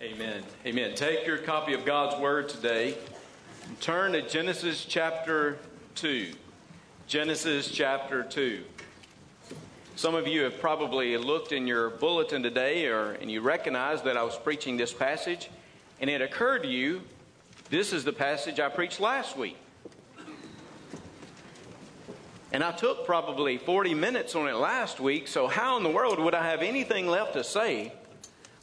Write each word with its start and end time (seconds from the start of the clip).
Amen. 0.00 0.44
Amen. 0.64 0.94
Take 0.94 1.26
your 1.26 1.38
copy 1.38 1.74
of 1.74 1.84
God's 1.84 2.20
Word 2.20 2.48
today 2.48 2.96
and 3.66 3.80
turn 3.80 4.12
to 4.12 4.22
Genesis 4.22 4.84
chapter 4.84 5.58
2. 5.96 6.30
Genesis 7.08 7.68
chapter 7.68 8.22
2. 8.22 8.62
Some 9.96 10.14
of 10.14 10.28
you 10.28 10.42
have 10.42 10.60
probably 10.60 11.16
looked 11.16 11.50
in 11.50 11.66
your 11.66 11.90
bulletin 11.90 12.44
today 12.44 12.86
or, 12.86 13.14
and 13.14 13.28
you 13.28 13.40
recognize 13.40 14.02
that 14.02 14.16
I 14.16 14.22
was 14.22 14.38
preaching 14.38 14.76
this 14.76 14.92
passage, 14.92 15.50
and 16.00 16.08
it 16.08 16.22
occurred 16.22 16.62
to 16.62 16.68
you 16.68 17.02
this 17.68 17.92
is 17.92 18.04
the 18.04 18.12
passage 18.12 18.60
I 18.60 18.68
preached 18.68 19.00
last 19.00 19.36
week. 19.36 19.56
And 22.52 22.62
I 22.62 22.70
took 22.70 23.04
probably 23.04 23.58
40 23.58 23.94
minutes 23.94 24.36
on 24.36 24.46
it 24.46 24.54
last 24.54 25.00
week, 25.00 25.26
so 25.26 25.48
how 25.48 25.76
in 25.76 25.82
the 25.82 25.90
world 25.90 26.20
would 26.20 26.36
I 26.36 26.44
have 26.44 26.62
anything 26.62 27.08
left 27.08 27.32
to 27.32 27.42
say 27.42 27.94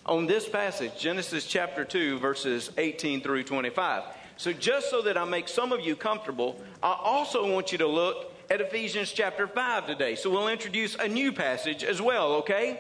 on 0.06 0.28
this 0.28 0.48
passage, 0.48 1.00
Genesis 1.00 1.46
chapter 1.46 1.84
2, 1.84 2.20
verses 2.20 2.70
18 2.78 3.22
through 3.22 3.44
25. 3.44 4.04
So, 4.38 4.54
just 4.54 4.90
so 4.90 5.02
that 5.02 5.18
I 5.18 5.26
make 5.26 5.48
some 5.48 5.72
of 5.72 5.81
you 5.81 5.95
comfortable, 5.95 6.62
I 6.84 6.95
also 7.02 7.52
want 7.52 7.72
you 7.72 7.78
to 7.80 7.88
look 7.88 8.31
at 8.50 8.62
Ephesians 8.62 9.12
chapter 9.12 9.48
5 9.48 9.88
today. 9.88 10.16
So, 10.16 10.30
we'll 10.30 10.48
introduce 10.48 10.95
a 10.95 11.08
new 11.08 11.31
passage 11.31 11.84
as 11.84 12.02
well, 12.02 12.34
okay? 12.34 12.80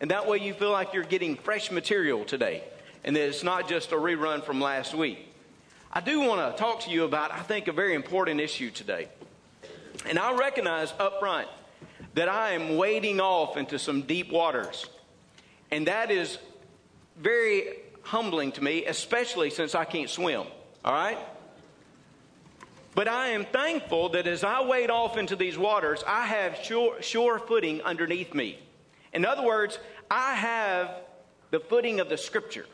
And 0.00 0.10
that 0.10 0.26
way 0.26 0.38
you 0.38 0.54
feel 0.54 0.70
like 0.70 0.94
you're 0.94 1.04
getting 1.04 1.36
fresh 1.36 1.70
material 1.70 2.24
today 2.24 2.64
and 3.04 3.14
that 3.16 3.28
it's 3.28 3.42
not 3.42 3.68
just 3.68 3.92
a 3.92 3.96
rerun 3.96 4.42
from 4.42 4.60
last 4.60 4.94
week. 4.94 5.28
I 5.92 6.00
do 6.00 6.20
want 6.20 6.56
to 6.56 6.58
talk 6.58 6.80
to 6.82 6.90
you 6.90 7.04
about, 7.04 7.32
I 7.32 7.40
think, 7.40 7.68
a 7.68 7.72
very 7.72 7.94
important 7.94 8.40
issue 8.40 8.70
today. 8.70 9.08
And 10.06 10.18
I 10.18 10.34
recognize 10.36 10.94
up 10.98 11.20
front 11.20 11.48
that 12.14 12.28
I 12.28 12.52
am 12.52 12.76
wading 12.76 13.20
off 13.20 13.56
into 13.56 13.78
some 13.78 14.02
deep 14.02 14.32
waters. 14.32 14.86
And 15.70 15.86
that 15.86 16.10
is 16.10 16.38
very 17.22 17.76
humbling 18.02 18.52
to 18.52 18.62
me, 18.62 18.84
especially 18.84 19.50
since 19.50 19.74
I 19.74 19.84
can't 19.84 20.10
swim. 20.10 20.44
All 20.84 20.92
right? 20.92 21.18
But 22.94 23.08
I 23.08 23.28
am 23.28 23.46
thankful 23.46 24.10
that 24.10 24.26
as 24.26 24.44
I 24.44 24.62
wade 24.62 24.90
off 24.90 25.16
into 25.16 25.36
these 25.36 25.56
waters, 25.56 26.04
I 26.06 26.26
have 26.26 26.58
sure, 26.62 27.00
sure 27.00 27.38
footing 27.38 27.80
underneath 27.82 28.34
me. 28.34 28.58
In 29.14 29.24
other 29.24 29.42
words, 29.42 29.78
I 30.10 30.34
have 30.34 30.90
the 31.50 31.60
footing 31.60 32.00
of 32.00 32.08
the 32.08 32.18
scripture. 32.18 32.66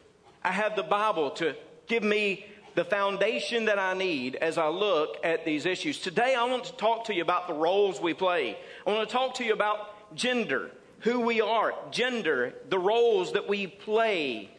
I 0.42 0.50
have 0.50 0.74
the 0.74 0.82
Bible 0.82 1.30
to 1.32 1.54
give 1.86 2.02
me 2.02 2.46
the 2.74 2.84
foundation 2.84 3.66
that 3.66 3.78
I 3.78 3.94
need 3.94 4.36
as 4.36 4.56
I 4.56 4.69
look 4.69 5.19
at 5.24 5.44
these 5.44 5.66
issues. 5.66 6.00
Today, 6.00 6.34
I 6.34 6.44
want 6.44 6.64
to 6.64 6.72
talk 6.74 7.04
to 7.06 7.14
you 7.14 7.22
about 7.22 7.48
the 7.48 7.54
roles 7.54 8.00
we 8.00 8.14
play. 8.14 8.56
I 8.86 8.91
want 8.92 9.08
to 9.08 9.12
talk 9.12 9.34
to 9.34 9.44
you 9.44 9.52
about 9.52 10.14
gender 10.14 10.70
who 11.00 11.20
we 11.20 11.41
are, 11.41 11.74
gender, 11.91 12.54
the 12.68 12.78
roles 12.78 13.32
that 13.32 13.48
we 13.48 13.66
play 13.66 14.50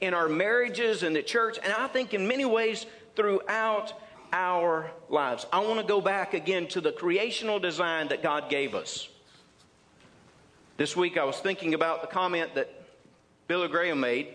in 0.00 0.14
our 0.14 0.28
marriages 0.28 1.02
and 1.02 1.14
the 1.14 1.22
church, 1.22 1.58
and 1.62 1.72
I 1.72 1.86
think 1.86 2.14
in 2.14 2.26
many 2.26 2.44
ways 2.44 2.86
throughout 3.16 3.92
our 4.32 4.90
lives. 5.08 5.46
I 5.52 5.60
want 5.60 5.80
to 5.80 5.86
go 5.86 6.00
back 6.00 6.34
again 6.34 6.68
to 6.68 6.80
the 6.80 6.92
creational 6.92 7.58
design 7.58 8.08
that 8.08 8.22
God 8.22 8.48
gave 8.48 8.74
us. 8.74 9.08
This 10.76 10.96
week 10.96 11.18
I 11.18 11.24
was 11.24 11.36
thinking 11.36 11.74
about 11.74 12.00
the 12.00 12.06
comment 12.06 12.54
that 12.54 12.70
Billy 13.48 13.68
Graham 13.68 14.00
made 14.00 14.28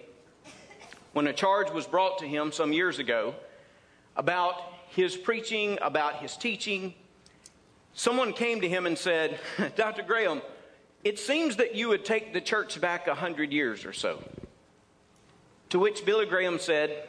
when 1.13 1.27
a 1.27 1.33
charge 1.33 1.71
was 1.71 1.87
brought 1.87 2.19
to 2.19 2.27
him 2.27 2.51
some 2.51 2.73
years 2.73 2.99
ago 2.99 3.33
about 4.17 4.61
his 4.89 5.15
preaching, 5.15 5.77
about 5.81 6.17
his 6.17 6.35
teaching. 6.37 6.93
Someone 7.93 8.33
came 8.33 8.61
to 8.61 8.69
him 8.69 8.85
and 8.85 8.97
said, 8.97 9.39
Dr. 9.75 10.03
Graham, 10.03 10.41
it 11.05 11.19
seems 11.19 11.57
that 11.57 11.75
you 11.75 11.89
would 11.89 12.03
take 12.03 12.33
the 12.33 12.41
church 12.41 12.81
back 12.81 13.07
a 13.07 13.13
hundred 13.13 13.53
years 13.53 13.85
or 13.85 13.93
so. 13.93 14.21
To 15.69 15.79
which 15.79 16.03
Billy 16.03 16.25
Graham 16.25 16.57
said, 16.57 17.07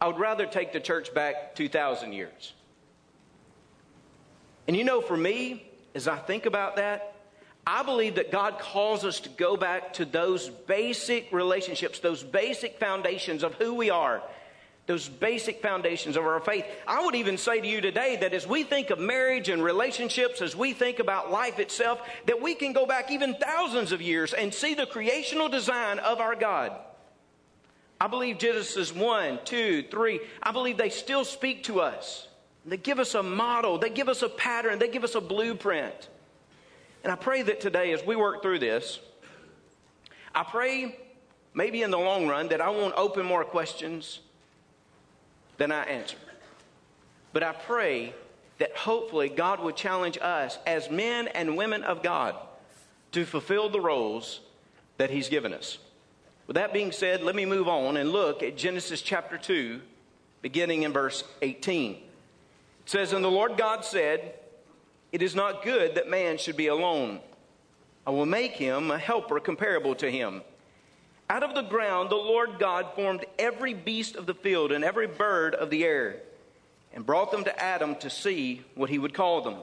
I 0.00 0.06
would 0.06 0.20
rather 0.20 0.46
take 0.46 0.72
the 0.72 0.78
church 0.78 1.12
back 1.12 1.56
2,000 1.56 2.12
years. 2.12 2.54
And 4.68 4.76
you 4.76 4.84
know, 4.84 5.00
for 5.00 5.16
me, 5.16 5.68
as 5.96 6.06
I 6.06 6.16
think 6.16 6.46
about 6.46 6.76
that, 6.76 7.16
I 7.66 7.82
believe 7.82 8.14
that 8.14 8.30
God 8.30 8.60
calls 8.60 9.04
us 9.04 9.18
to 9.20 9.28
go 9.30 9.56
back 9.56 9.94
to 9.94 10.04
those 10.04 10.48
basic 10.48 11.32
relationships, 11.32 11.98
those 11.98 12.22
basic 12.22 12.78
foundations 12.78 13.42
of 13.42 13.54
who 13.54 13.74
we 13.74 13.90
are 13.90 14.22
those 14.88 15.06
basic 15.06 15.60
foundations 15.60 16.16
of 16.16 16.24
our 16.24 16.40
faith. 16.40 16.64
I 16.86 17.04
would 17.04 17.14
even 17.14 17.36
say 17.36 17.60
to 17.60 17.68
you 17.68 17.82
today 17.82 18.16
that 18.22 18.32
as 18.32 18.46
we 18.46 18.64
think 18.64 18.88
of 18.88 18.98
marriage 18.98 19.50
and 19.50 19.62
relationships, 19.62 20.40
as 20.40 20.56
we 20.56 20.72
think 20.72 20.98
about 20.98 21.30
life 21.30 21.58
itself, 21.58 22.00
that 22.24 22.40
we 22.40 22.54
can 22.54 22.72
go 22.72 22.86
back 22.86 23.10
even 23.10 23.34
thousands 23.34 23.92
of 23.92 24.00
years 24.00 24.32
and 24.32 24.52
see 24.52 24.72
the 24.72 24.86
creational 24.86 25.50
design 25.50 25.98
of 25.98 26.20
our 26.20 26.34
God. 26.34 26.72
I 28.00 28.06
believe 28.06 28.38
Genesis 28.38 28.94
1, 28.94 29.40
2, 29.44 29.82
3, 29.90 30.20
I 30.42 30.52
believe 30.52 30.78
they 30.78 30.88
still 30.88 31.26
speak 31.26 31.64
to 31.64 31.80
us. 31.82 32.26
They 32.64 32.78
give 32.78 32.98
us 32.98 33.14
a 33.14 33.22
model, 33.22 33.76
they 33.76 33.90
give 33.90 34.08
us 34.08 34.22
a 34.22 34.28
pattern, 34.28 34.78
they 34.78 34.88
give 34.88 35.04
us 35.04 35.14
a 35.14 35.20
blueprint. 35.20 36.08
And 37.04 37.12
I 37.12 37.16
pray 37.16 37.42
that 37.42 37.60
today, 37.60 37.92
as 37.92 38.02
we 38.06 38.16
work 38.16 38.40
through 38.40 38.60
this, 38.60 39.00
I 40.34 40.44
pray 40.44 40.98
maybe 41.52 41.82
in 41.82 41.90
the 41.90 41.98
long 41.98 42.26
run 42.26 42.48
that 42.48 42.62
I 42.62 42.70
won't 42.70 42.94
open 42.96 43.26
more 43.26 43.44
questions 43.44 44.20
then 45.58 45.72
I 45.72 45.82
answer. 45.84 46.16
But 47.32 47.42
I 47.42 47.52
pray 47.52 48.14
that 48.58 48.76
hopefully 48.76 49.28
God 49.28 49.60
would 49.60 49.76
challenge 49.76 50.18
us 50.20 50.58
as 50.66 50.90
men 50.90 51.28
and 51.28 51.56
women 51.56 51.84
of 51.84 52.02
God 52.02 52.34
to 53.12 53.24
fulfill 53.24 53.68
the 53.68 53.80
roles 53.80 54.40
that 54.96 55.10
He's 55.10 55.28
given 55.28 55.52
us. 55.52 55.78
With 56.46 56.56
that 56.56 56.72
being 56.72 56.92
said, 56.92 57.22
let 57.22 57.36
me 57.36 57.44
move 57.44 57.68
on 57.68 57.96
and 57.96 58.10
look 58.10 58.42
at 58.42 58.56
Genesis 58.56 59.02
chapter 59.02 59.36
2, 59.36 59.80
beginning 60.42 60.82
in 60.82 60.92
verse 60.92 61.22
18. 61.42 61.92
It 61.92 62.00
says, 62.86 63.12
And 63.12 63.24
the 63.24 63.30
Lord 63.30 63.56
God 63.56 63.84
said, 63.84 64.34
It 65.12 65.22
is 65.22 65.34
not 65.34 65.62
good 65.62 65.94
that 65.94 66.08
man 66.08 66.38
should 66.38 66.56
be 66.56 66.68
alone. 66.68 67.20
I 68.06 68.10
will 68.10 68.26
make 68.26 68.52
him 68.52 68.90
a 68.90 68.98
helper 68.98 69.38
comparable 69.40 69.94
to 69.96 70.10
him. 70.10 70.42
Out 71.30 71.42
of 71.42 71.54
the 71.54 71.62
ground, 71.62 72.10
the 72.10 72.16
Lord 72.16 72.58
God 72.58 72.94
formed 72.94 73.26
every 73.38 73.74
beast 73.74 74.16
of 74.16 74.26
the 74.26 74.34
field 74.34 74.72
and 74.72 74.82
every 74.82 75.06
bird 75.06 75.54
of 75.54 75.68
the 75.68 75.84
air 75.84 76.22
and 76.94 77.04
brought 77.04 77.30
them 77.30 77.44
to 77.44 77.62
Adam 77.62 77.96
to 77.96 78.08
see 78.08 78.64
what 78.74 78.88
he 78.88 78.98
would 78.98 79.12
call 79.12 79.42
them. 79.42 79.56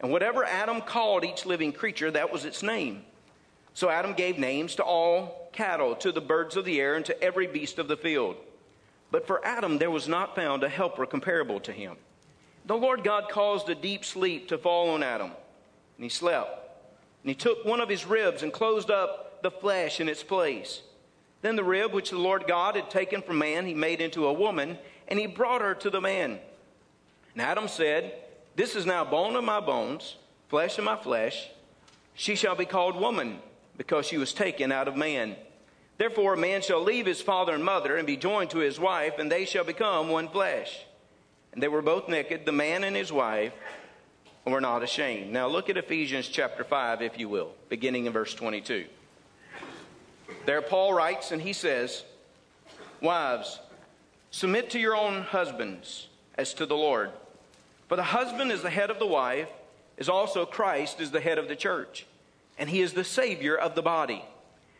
And 0.00 0.10
whatever 0.12 0.44
Adam 0.44 0.80
called 0.82 1.24
each 1.24 1.46
living 1.46 1.72
creature, 1.72 2.10
that 2.10 2.32
was 2.32 2.44
its 2.44 2.62
name. 2.62 3.02
So 3.72 3.88
Adam 3.88 4.12
gave 4.12 4.38
names 4.38 4.74
to 4.76 4.82
all 4.82 5.48
cattle, 5.52 5.94
to 5.96 6.12
the 6.12 6.20
birds 6.20 6.56
of 6.56 6.64
the 6.64 6.80
air, 6.80 6.96
and 6.96 7.04
to 7.06 7.22
every 7.22 7.46
beast 7.46 7.78
of 7.78 7.88
the 7.88 7.96
field. 7.96 8.36
But 9.10 9.26
for 9.26 9.44
Adam 9.44 9.78
there 9.78 9.90
was 9.90 10.06
not 10.06 10.36
found 10.36 10.62
a 10.62 10.68
helper 10.68 11.06
comparable 11.06 11.60
to 11.60 11.72
him. 11.72 11.96
The 12.66 12.76
Lord 12.76 13.04
God 13.04 13.30
caused 13.30 13.68
a 13.70 13.74
deep 13.74 14.04
sleep 14.04 14.48
to 14.48 14.58
fall 14.58 14.90
on 14.90 15.02
Adam, 15.02 15.30
and 15.96 16.04
he 16.04 16.10
slept. 16.10 16.68
And 17.22 17.30
he 17.30 17.34
took 17.34 17.64
one 17.64 17.80
of 17.80 17.88
his 17.88 18.06
ribs 18.06 18.42
and 18.42 18.52
closed 18.52 18.90
up 18.90 19.42
the 19.42 19.50
flesh 19.50 20.00
in 20.00 20.08
its 20.08 20.22
place. 20.22 20.82
Then 21.42 21.56
the 21.56 21.64
rib 21.64 21.92
which 21.92 22.10
the 22.10 22.18
Lord 22.18 22.44
God 22.46 22.76
had 22.76 22.90
taken 22.90 23.22
from 23.22 23.38
man, 23.38 23.66
he 23.66 23.74
made 23.74 24.00
into 24.00 24.26
a 24.26 24.32
woman, 24.32 24.78
and 25.08 25.18
he 25.18 25.26
brought 25.26 25.62
her 25.62 25.74
to 25.74 25.90
the 25.90 26.00
man. 26.00 26.38
And 27.32 27.42
Adam 27.42 27.68
said, 27.68 28.14
This 28.56 28.76
is 28.76 28.86
now 28.86 29.04
bone 29.04 29.36
of 29.36 29.44
my 29.44 29.60
bones, 29.60 30.16
flesh 30.48 30.78
of 30.78 30.84
my 30.84 30.96
flesh. 30.96 31.48
She 32.14 32.34
shall 32.34 32.54
be 32.54 32.66
called 32.66 32.96
woman, 32.96 33.38
because 33.78 34.06
she 34.06 34.18
was 34.18 34.34
taken 34.34 34.70
out 34.70 34.88
of 34.88 34.96
man. 34.96 35.36
Therefore, 35.96 36.34
a 36.34 36.38
man 36.38 36.62
shall 36.62 36.82
leave 36.82 37.06
his 37.06 37.22
father 37.22 37.54
and 37.54 37.64
mother 37.64 37.96
and 37.96 38.06
be 38.06 38.16
joined 38.16 38.50
to 38.50 38.58
his 38.58 38.78
wife, 38.78 39.18
and 39.18 39.30
they 39.30 39.44
shall 39.44 39.64
become 39.64 40.08
one 40.08 40.28
flesh. 40.28 40.84
And 41.52 41.62
they 41.62 41.68
were 41.68 41.82
both 41.82 42.08
naked, 42.08 42.46
the 42.46 42.52
man 42.52 42.84
and 42.84 42.94
his 42.94 43.12
wife, 43.12 43.52
and 44.44 44.52
were 44.52 44.60
not 44.60 44.82
ashamed. 44.82 45.32
Now 45.32 45.46
look 45.48 45.68
at 45.68 45.76
Ephesians 45.76 46.28
chapter 46.28 46.64
5, 46.64 47.02
if 47.02 47.18
you 47.18 47.28
will, 47.28 47.52
beginning 47.68 48.06
in 48.06 48.12
verse 48.12 48.34
22. 48.34 48.86
There, 50.46 50.62
Paul 50.62 50.94
writes, 50.94 51.32
and 51.32 51.40
he 51.40 51.52
says, 51.52 52.04
Wives, 53.00 53.60
submit 54.30 54.70
to 54.70 54.78
your 54.78 54.96
own 54.96 55.22
husbands 55.22 56.08
as 56.36 56.54
to 56.54 56.66
the 56.66 56.76
Lord. 56.76 57.10
For 57.88 57.96
the 57.96 58.02
husband 58.02 58.52
is 58.52 58.62
the 58.62 58.70
head 58.70 58.90
of 58.90 58.98
the 58.98 59.06
wife, 59.06 59.48
as 59.98 60.08
also 60.08 60.46
Christ 60.46 61.00
is 61.00 61.10
the 61.10 61.20
head 61.20 61.38
of 61.38 61.48
the 61.48 61.56
church, 61.56 62.06
and 62.58 62.70
he 62.70 62.80
is 62.80 62.92
the 62.92 63.04
Savior 63.04 63.56
of 63.56 63.74
the 63.74 63.82
body. 63.82 64.24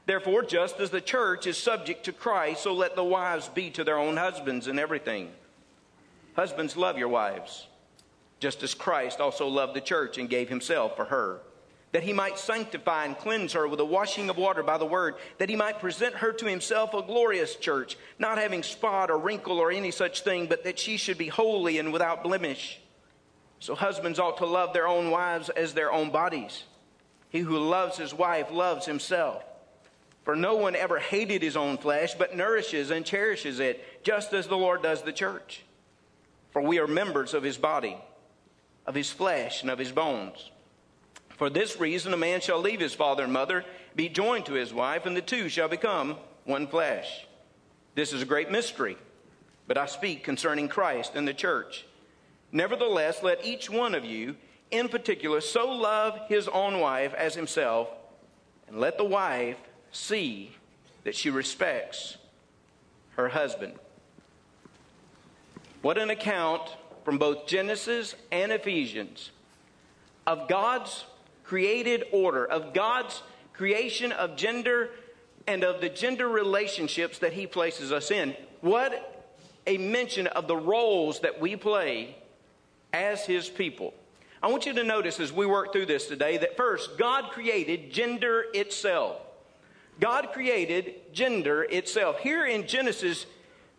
Therefore, 0.06 0.42
just 0.42 0.80
as 0.80 0.90
the 0.90 1.00
church 1.00 1.46
is 1.46 1.58
subject 1.58 2.04
to 2.04 2.12
Christ, 2.12 2.62
so 2.62 2.72
let 2.72 2.96
the 2.96 3.04
wives 3.04 3.48
be 3.48 3.70
to 3.70 3.84
their 3.84 3.98
own 3.98 4.16
husbands 4.16 4.66
in 4.66 4.78
everything. 4.78 5.30
Husbands, 6.36 6.76
love 6.76 6.98
your 6.98 7.08
wives, 7.08 7.66
just 8.38 8.62
as 8.62 8.74
Christ 8.74 9.20
also 9.20 9.46
loved 9.46 9.74
the 9.74 9.80
church 9.80 10.16
and 10.18 10.28
gave 10.28 10.48
himself 10.48 10.96
for 10.96 11.04
her 11.06 11.40
that 11.92 12.04
he 12.04 12.12
might 12.12 12.38
sanctify 12.38 13.04
and 13.04 13.18
cleanse 13.18 13.52
her 13.52 13.66
with 13.66 13.80
a 13.80 13.84
washing 13.84 14.30
of 14.30 14.36
water 14.36 14.62
by 14.62 14.78
the 14.78 14.86
word, 14.86 15.16
that 15.38 15.48
he 15.48 15.56
might 15.56 15.80
present 15.80 16.14
her 16.16 16.32
to 16.32 16.46
himself 16.46 16.94
a 16.94 17.02
glorious 17.02 17.56
church, 17.56 17.96
not 18.18 18.38
having 18.38 18.62
spot 18.62 19.10
or 19.10 19.18
wrinkle 19.18 19.58
or 19.58 19.72
any 19.72 19.90
such 19.90 20.22
thing, 20.22 20.46
but 20.46 20.64
that 20.64 20.78
she 20.78 20.96
should 20.96 21.18
be 21.18 21.28
holy 21.28 21.78
and 21.78 21.92
without 21.92 22.22
blemish. 22.22 22.80
So 23.58 23.74
husbands 23.74 24.18
ought 24.18 24.38
to 24.38 24.46
love 24.46 24.72
their 24.72 24.86
own 24.86 25.10
wives 25.10 25.48
as 25.50 25.74
their 25.74 25.92
own 25.92 26.10
bodies. 26.10 26.62
He 27.28 27.40
who 27.40 27.58
loves 27.58 27.98
his 27.98 28.14
wife 28.14 28.50
loves 28.50 28.86
himself. 28.86 29.44
For 30.24 30.36
no 30.36 30.56
one 30.56 30.76
ever 30.76 30.98
hated 30.98 31.42
his 31.42 31.56
own 31.56 31.76
flesh, 31.76 32.14
but 32.14 32.36
nourishes 32.36 32.90
and 32.90 33.04
cherishes 33.04 33.58
it, 33.58 34.04
just 34.04 34.32
as 34.32 34.46
the 34.46 34.56
Lord 34.56 34.82
does 34.82 35.02
the 35.02 35.12
church. 35.12 35.64
For 36.52 36.62
we 36.62 36.78
are 36.78 36.86
members 36.86 37.34
of 37.34 37.42
his 37.42 37.56
body, 37.56 37.96
of 38.86 38.94
his 38.94 39.10
flesh, 39.10 39.62
and 39.62 39.70
of 39.70 39.78
his 39.78 39.92
bones. 39.92 40.50
For 41.40 41.48
this 41.48 41.80
reason, 41.80 42.12
a 42.12 42.18
man 42.18 42.42
shall 42.42 42.60
leave 42.60 42.80
his 42.80 42.92
father 42.92 43.24
and 43.24 43.32
mother, 43.32 43.64
be 43.96 44.10
joined 44.10 44.44
to 44.44 44.52
his 44.52 44.74
wife, 44.74 45.06
and 45.06 45.16
the 45.16 45.22
two 45.22 45.48
shall 45.48 45.68
become 45.68 46.18
one 46.44 46.66
flesh. 46.66 47.24
This 47.94 48.12
is 48.12 48.20
a 48.20 48.26
great 48.26 48.50
mystery, 48.50 48.98
but 49.66 49.78
I 49.78 49.86
speak 49.86 50.22
concerning 50.22 50.68
Christ 50.68 51.12
and 51.14 51.26
the 51.26 51.32
church. 51.32 51.86
Nevertheless, 52.52 53.22
let 53.22 53.42
each 53.42 53.70
one 53.70 53.94
of 53.94 54.04
you, 54.04 54.36
in 54.70 54.90
particular, 54.90 55.40
so 55.40 55.66
love 55.70 56.20
his 56.28 56.46
own 56.46 56.78
wife 56.78 57.14
as 57.14 57.36
himself, 57.36 57.88
and 58.68 58.78
let 58.78 58.98
the 58.98 59.04
wife 59.04 59.56
see 59.92 60.52
that 61.04 61.16
she 61.16 61.30
respects 61.30 62.18
her 63.16 63.30
husband. 63.30 63.76
What 65.80 65.96
an 65.96 66.10
account 66.10 66.76
from 67.02 67.16
both 67.16 67.46
Genesis 67.46 68.14
and 68.30 68.52
Ephesians 68.52 69.30
of 70.26 70.46
God's 70.46 71.06
created 71.50 72.04
order, 72.12 72.46
of 72.46 72.72
God's 72.72 73.24
creation 73.54 74.12
of 74.12 74.36
gender 74.36 74.88
and 75.48 75.64
of 75.64 75.80
the 75.80 75.88
gender 75.88 76.28
relationships 76.28 77.18
that 77.18 77.32
He 77.32 77.44
places 77.44 77.90
us 77.90 78.12
in. 78.12 78.36
What 78.60 79.26
a 79.66 79.76
mention 79.76 80.28
of 80.28 80.46
the 80.46 80.56
roles 80.56 81.18
that 81.22 81.40
we 81.40 81.56
play 81.56 82.16
as 82.92 83.26
His 83.26 83.48
people. 83.48 83.92
I 84.40 84.46
want 84.46 84.64
you 84.64 84.74
to 84.74 84.84
notice 84.84 85.18
as 85.18 85.32
we 85.32 85.44
work 85.44 85.72
through 85.72 85.86
this 85.86 86.06
today 86.06 86.38
that 86.38 86.56
first, 86.56 86.96
God 86.96 87.32
created 87.32 87.92
gender 87.92 88.44
itself. 88.54 89.16
God 89.98 90.28
created 90.32 91.12
gender 91.12 91.64
itself. 91.64 92.20
Here 92.20 92.46
in 92.46 92.68
Genesis 92.68 93.26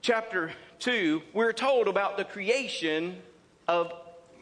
chapter 0.02 0.52
2, 0.80 1.22
we're 1.32 1.54
told 1.54 1.88
about 1.88 2.18
the 2.18 2.26
creation 2.26 3.22
of 3.66 3.94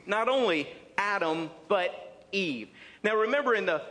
not 0.08 0.30
only 0.30 0.68
Adam, 0.98 1.52
but 1.68 2.26
Eve. 2.31 2.70
Now, 3.04 3.16
remember 3.16 3.56
in 3.56 3.66
the 3.66 3.81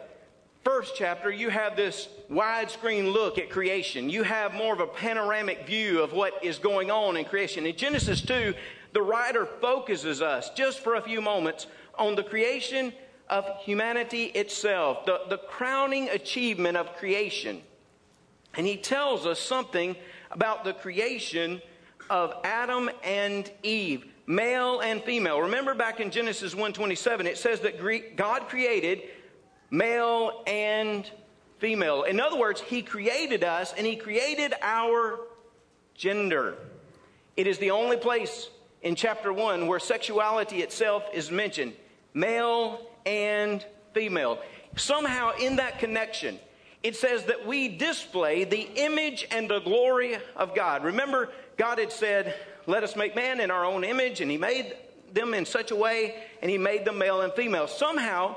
first 0.65 0.95
chapter, 0.97 1.31
you 1.31 1.49
have 1.49 1.77
this 1.77 2.09
widescreen 2.31 3.13
look 3.13 3.39
at 3.39 3.49
creation. 3.49 4.11
You 4.11 4.23
have 4.23 4.55
more 4.55 4.75
of 4.75 4.81
a 4.81 4.87
panoramic 4.87 5.67
view 5.67 6.03
of 6.03 6.13
what 6.13 6.45
is 6.45 6.59
going 6.59 6.91
on 6.91 7.17
in 7.17 7.25
creation. 7.25 7.65
In 7.65 7.75
Genesis 7.77 8.21
2, 8.21 8.55
the 8.93 9.03
writer 9.03 9.47
focuses 9.61 10.21
us 10.21 10.51
just 10.51 10.81
for 10.81 10.97
a 10.97 11.03
few 11.03 11.21
moments 11.21 11.67
on 11.99 12.17
the 12.17 12.23
creation 12.23 12.93
of 13.31 13.47
humanity 13.61 14.25
itself, 14.25 15.05
the, 15.07 15.21
the 15.29 15.39
crowning 15.39 16.09
achievement 16.11 16.77
of 16.77 16.95
creation. 16.97 17.63
And 18.55 18.67
he 18.67 18.77
tells 18.77 19.27
us 19.27 19.39
something 19.39 19.97
about 20.31 20.65
the 20.65 20.73
creation 20.73 21.63
of 22.11 22.35
Adam 22.45 22.91
and 23.03 23.51
Eve, 23.63 24.07
male 24.29 24.81
and 24.81 25.03
female. 25.03 25.41
Remember 25.41 25.75
back 25.75 25.99
in 25.99 26.11
Genesis 26.11 26.55
1:27 26.55 27.27
it 27.27 27.39
says 27.39 27.61
that 27.61 27.81
God 28.15 28.49
created 28.49 29.03
male 29.71 30.45
and 30.47 31.11
female. 31.59 32.05
In 32.05 32.21
other 32.21 32.37
words, 32.37 32.61
he 32.61 32.83
created 32.83 33.43
us 33.43 33.73
and 33.77 33.87
he 33.87 33.97
created 33.97 34.55
our 34.63 35.19
gender. 35.95 36.57
It 37.37 37.47
is 37.47 37.59
the 37.59 37.71
only 37.71 37.97
place 37.97 38.51
in 38.83 38.95
chapter 38.95 39.33
1 39.33 39.67
where 39.67 39.81
sexuality 39.81 40.63
itself 40.63 41.05
is 41.13 41.31
mentioned, 41.31 41.73
male 42.15 42.87
and 43.07 43.65
female. 43.95 44.41
Somehow 44.77 45.33
in 45.41 45.57
that 45.57 45.79
connection, 45.79 46.39
it 46.83 46.95
says 46.95 47.25
that 47.25 47.47
we 47.47 47.69
display 47.69 48.45
the 48.45 48.69
image 48.77 49.27
and 49.31 49.51
the 49.51 49.61
glory 49.61 50.19
of 50.37 50.55
God. 50.55 50.85
Remember, 50.85 51.31
God 51.57 51.79
had 51.79 51.91
said, 51.91 52.37
Let 52.69 52.85
us 52.85 52.97
make 52.97 53.17
man 53.17 53.41
in 53.41 53.51
our 53.51 53.65
own 53.65 53.83
image, 53.83 54.21
and 54.21 54.31
He 54.31 54.37
made 54.37 54.77
them 55.15 55.33
in 55.33 55.47
such 55.47 55.71
a 55.71 55.77
way, 55.77 56.15
and 56.43 56.51
He 56.51 56.59
made 56.59 56.85
them 56.85 56.99
male 56.99 57.23
and 57.23 57.33
female. 57.33 57.67
Somehow, 57.67 58.37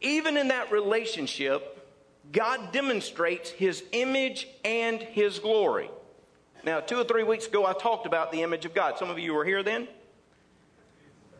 even 0.00 0.36
in 0.36 0.48
that 0.48 0.70
relationship, 0.70 1.84
God 2.30 2.70
demonstrates 2.70 3.50
His 3.50 3.82
image 3.90 4.46
and 4.64 5.02
His 5.02 5.40
glory. 5.40 5.90
Now, 6.62 6.78
two 6.78 6.96
or 6.96 7.02
three 7.02 7.24
weeks 7.24 7.48
ago, 7.48 7.66
I 7.66 7.72
talked 7.72 8.06
about 8.06 8.30
the 8.30 8.42
image 8.42 8.66
of 8.66 8.72
God. 8.72 8.98
Some 8.98 9.10
of 9.10 9.18
you 9.18 9.34
were 9.34 9.44
here 9.44 9.64
then. 9.64 9.88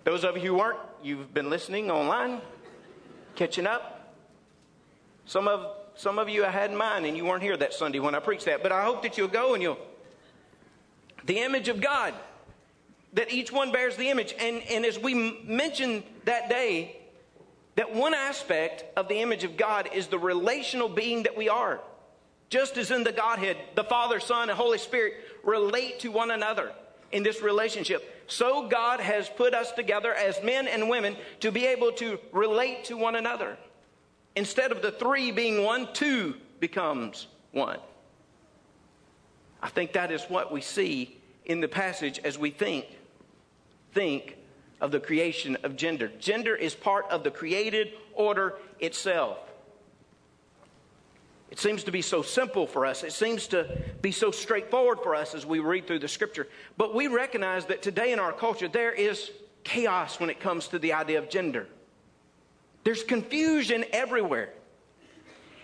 Those 0.02 0.24
of 0.24 0.36
you 0.36 0.42
who 0.42 0.54
weren't, 0.54 0.80
you've 1.04 1.32
been 1.32 1.48
listening 1.48 1.92
online, 1.92 2.40
catching 3.36 3.68
up. 3.68 4.16
Some 5.26 5.46
of 5.46 5.76
some 5.94 6.18
of 6.18 6.28
you 6.28 6.44
I 6.44 6.50
had 6.50 6.72
in 6.72 6.76
mind 6.76 7.06
and 7.06 7.16
you 7.16 7.24
weren't 7.24 7.42
here 7.42 7.56
that 7.56 7.72
Sunday 7.74 8.00
when 8.00 8.16
I 8.16 8.18
preached 8.18 8.46
that, 8.46 8.64
but 8.64 8.72
I 8.72 8.82
hope 8.82 9.02
that 9.02 9.16
you'll 9.16 9.28
go 9.28 9.54
and 9.54 9.62
you'll. 9.62 9.78
The 11.24 11.38
image 11.38 11.68
of 11.68 11.80
God, 11.80 12.14
that 13.12 13.32
each 13.32 13.52
one 13.52 13.72
bears 13.72 13.96
the 13.96 14.08
image. 14.08 14.34
And, 14.38 14.62
and 14.70 14.84
as 14.84 14.98
we 14.98 15.14
mentioned 15.44 16.02
that 16.24 16.48
day, 16.48 16.96
that 17.76 17.94
one 17.94 18.14
aspect 18.14 18.84
of 18.96 19.08
the 19.08 19.20
image 19.20 19.44
of 19.44 19.56
God 19.56 19.90
is 19.94 20.08
the 20.08 20.18
relational 20.18 20.88
being 20.88 21.22
that 21.24 21.36
we 21.36 21.48
are. 21.48 21.80
Just 22.48 22.76
as 22.76 22.90
in 22.90 23.04
the 23.04 23.12
Godhead, 23.12 23.56
the 23.76 23.84
Father, 23.84 24.18
Son, 24.18 24.50
and 24.50 24.58
Holy 24.58 24.78
Spirit 24.78 25.14
relate 25.44 26.00
to 26.00 26.10
one 26.10 26.30
another 26.30 26.72
in 27.12 27.22
this 27.22 27.42
relationship. 27.42 28.24
So 28.26 28.68
God 28.68 29.00
has 29.00 29.28
put 29.28 29.54
us 29.54 29.72
together 29.72 30.12
as 30.12 30.42
men 30.42 30.68
and 30.68 30.88
women 30.88 31.16
to 31.40 31.50
be 31.50 31.66
able 31.66 31.92
to 31.92 32.18
relate 32.32 32.84
to 32.84 32.96
one 32.96 33.16
another. 33.16 33.56
Instead 34.36 34.72
of 34.72 34.82
the 34.82 34.92
three 34.92 35.30
being 35.32 35.64
one, 35.64 35.92
two 35.92 36.34
becomes 36.60 37.26
one. 37.52 37.78
I 39.62 39.68
think 39.68 39.92
that 39.92 40.10
is 40.10 40.24
what 40.24 40.50
we 40.50 40.60
see 40.60 41.18
in 41.44 41.60
the 41.60 41.68
passage 41.68 42.18
as 42.24 42.38
we 42.38 42.50
think 42.50 42.86
think 43.92 44.36
of 44.80 44.92
the 44.92 45.00
creation 45.00 45.56
of 45.62 45.76
gender. 45.76 46.10
Gender 46.20 46.54
is 46.54 46.74
part 46.74 47.06
of 47.10 47.24
the 47.24 47.30
created 47.30 47.92
order 48.14 48.54
itself. 48.78 49.38
It 51.50 51.58
seems 51.58 51.82
to 51.84 51.90
be 51.90 52.00
so 52.00 52.22
simple 52.22 52.66
for 52.66 52.86
us. 52.86 53.02
It 53.02 53.12
seems 53.12 53.48
to 53.48 53.66
be 54.00 54.12
so 54.12 54.30
straightforward 54.30 55.00
for 55.02 55.16
us 55.16 55.34
as 55.34 55.44
we 55.44 55.58
read 55.58 55.86
through 55.86 55.98
the 55.98 56.08
scripture. 56.08 56.46
But 56.76 56.94
we 56.94 57.08
recognize 57.08 57.66
that 57.66 57.82
today 57.82 58.12
in 58.12 58.20
our 58.20 58.32
culture 58.32 58.68
there 58.68 58.92
is 58.92 59.30
chaos 59.64 60.20
when 60.20 60.30
it 60.30 60.38
comes 60.40 60.68
to 60.68 60.78
the 60.78 60.92
idea 60.92 61.18
of 61.18 61.28
gender. 61.28 61.66
There's 62.84 63.02
confusion 63.02 63.84
everywhere. 63.92 64.50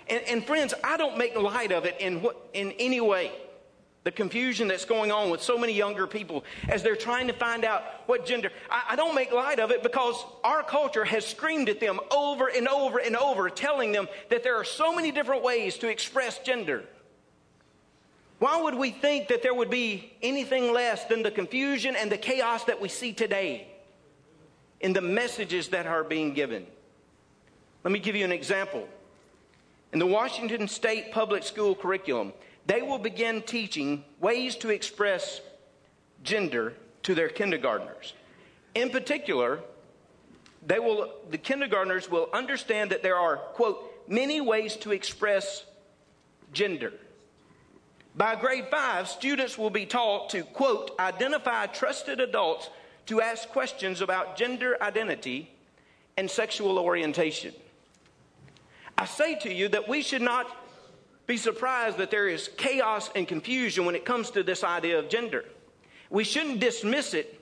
And, 0.08 0.22
and, 0.28 0.46
friends, 0.46 0.75
I 0.84 0.96
don't 0.96 1.19
make 1.19 1.37
light 1.37 1.72
of 1.72 1.84
it 1.84 1.96
in, 2.00 2.22
what, 2.22 2.37
in 2.52 2.72
any 2.72 3.00
way. 3.00 3.32
The 4.06 4.12
confusion 4.12 4.68
that's 4.68 4.84
going 4.84 5.10
on 5.10 5.30
with 5.30 5.42
so 5.42 5.58
many 5.58 5.72
younger 5.72 6.06
people 6.06 6.44
as 6.68 6.84
they're 6.84 6.94
trying 6.94 7.26
to 7.26 7.32
find 7.32 7.64
out 7.64 7.82
what 8.06 8.25
gender. 8.25 8.52
I, 8.70 8.90
I 8.90 8.96
don't 8.96 9.16
make 9.16 9.32
light 9.32 9.58
of 9.58 9.72
it 9.72 9.82
because 9.82 10.25
our 10.44 10.62
culture 10.62 11.04
has 11.04 11.26
screamed 11.26 11.68
at 11.68 11.80
them 11.80 11.98
over 12.12 12.46
and 12.46 12.68
over 12.68 12.98
and 12.98 13.16
over, 13.16 13.50
telling 13.50 13.90
them 13.90 14.06
that 14.30 14.44
there 14.44 14.54
are 14.54 14.64
so 14.64 14.94
many 14.94 15.10
different 15.10 15.42
ways 15.42 15.76
to 15.78 15.88
express 15.88 16.38
gender. 16.38 16.84
Why 18.38 18.62
would 18.62 18.76
we 18.76 18.92
think 18.92 19.26
that 19.26 19.42
there 19.42 19.52
would 19.52 19.70
be 19.70 20.12
anything 20.22 20.72
less 20.72 21.04
than 21.06 21.25
the 21.25 21.32
confusion 21.32 21.96
and 21.96 22.08
the 22.08 22.16
chaos 22.16 22.62
that 22.66 22.80
we 22.80 22.88
see 22.88 23.12
today 23.12 23.66
in 24.78 24.92
the 24.92 25.00
messages 25.00 25.70
that 25.70 25.88
are 25.88 26.04
being 26.04 26.32
given? 26.32 26.64
Let 27.82 27.90
me 27.90 27.98
give 27.98 28.14
you 28.14 28.25
an 28.25 28.30
example. 28.30 28.86
In 29.92 29.98
the 29.98 30.06
Washington 30.06 30.68
State 30.68 31.10
Public 31.10 31.42
School 31.42 31.75
curriculum, 31.75 32.32
they 32.66 32.82
will 32.82 32.99
begin 32.99 33.42
teaching 33.42 34.04
ways 34.20 34.56
to 34.56 34.70
express 34.70 35.40
gender 36.23 36.75
to 37.04 37.14
their 37.14 37.28
kindergartners. 37.28 38.12
In 38.75 38.90
particular, 38.90 39.61
they 40.66 40.78
will, 40.78 41.12
the 41.30 41.38
kindergartners 41.38 42.11
will 42.11 42.28
understand 42.32 42.90
that 42.90 43.02
there 43.02 43.16
are, 43.16 43.37
quote, 43.37 44.08
many 44.08 44.40
ways 44.40 44.76
to 44.78 44.92
express 44.92 45.64
gender. 46.52 46.92
By 48.16 48.35
grade 48.35 48.66
five, 48.70 49.08
students 49.08 49.56
will 49.56 49.70
be 49.70 49.87
taught 49.87 50.30
to, 50.30 50.42
quote, 50.42 50.90
identify 50.99 51.66
trusted 51.66 52.18
adults 52.18 52.70
to 53.06 53.20
ask 53.20 53.49
questions 53.50 54.00
about 54.00 54.37
gender 54.37 54.76
identity 54.82 55.50
and 56.16 56.30
sexual 56.30 56.78
orientation. 56.78 57.52
I 58.99 59.04
say 59.04 59.38
to 59.40 59.52
you 59.52 59.68
that 59.68 59.87
we 59.88 60.02
should 60.02 60.23
not 60.23 60.46
be 61.26 61.37
surprised 61.37 61.99
that 61.99 62.11
there 62.11 62.28
is 62.28 62.49
chaos 62.56 63.11
and 63.14 63.26
confusion 63.26 63.85
when 63.85 63.95
it 63.95 64.04
comes 64.04 64.30
to 64.30 64.42
this 64.42 64.62
idea 64.62 64.99
of 64.99 65.09
gender. 65.09 65.45
We 66.09 66.25
shouldn't 66.25 66.61
dismiss 66.61 67.14
it 67.14 67.40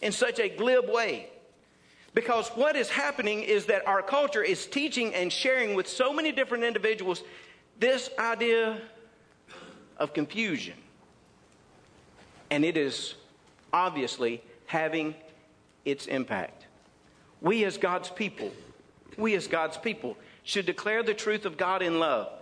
in 0.00 0.12
such 0.12 0.38
a 0.38 0.48
glib 0.48 0.88
way. 0.88 1.30
Because 2.14 2.48
what 2.50 2.76
is 2.76 2.88
happening 2.88 3.42
is 3.42 3.66
that 3.66 3.86
our 3.86 4.02
culture 4.02 4.42
is 4.42 4.66
teaching 4.66 5.14
and 5.14 5.32
sharing 5.32 5.74
with 5.74 5.88
so 5.88 6.12
many 6.12 6.32
different 6.32 6.64
individuals 6.64 7.22
this 7.78 8.10
idea 8.18 8.80
of 9.96 10.14
confusion. 10.14 10.74
And 12.50 12.64
it 12.64 12.76
is 12.76 13.14
obviously 13.72 14.42
having 14.66 15.14
its 15.84 16.06
impact. 16.06 16.66
We, 17.40 17.64
as 17.64 17.76
God's 17.78 18.10
people, 18.10 18.52
we, 19.16 19.34
as 19.34 19.46
God's 19.46 19.76
people, 19.76 20.16
should 20.44 20.66
declare 20.66 21.02
the 21.02 21.14
truth 21.14 21.44
of 21.44 21.56
God 21.56 21.82
in 21.82 21.98
love. 21.98 22.32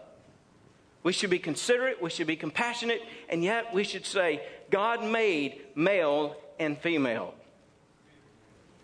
We 1.06 1.12
should 1.12 1.30
be 1.30 1.38
considerate, 1.38 2.02
we 2.02 2.10
should 2.10 2.26
be 2.26 2.34
compassionate, 2.34 3.00
and 3.28 3.44
yet 3.44 3.72
we 3.72 3.84
should 3.84 4.04
say, 4.04 4.42
God 4.70 5.04
made 5.04 5.60
male 5.76 6.34
and 6.58 6.76
female. 6.76 7.32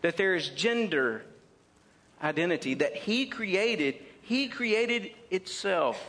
That 0.02 0.16
there 0.16 0.36
is 0.36 0.50
gender 0.50 1.24
identity, 2.22 2.74
that 2.74 2.94
He 2.94 3.26
created, 3.26 3.96
He 4.20 4.46
created 4.46 5.10
itself. 5.32 6.00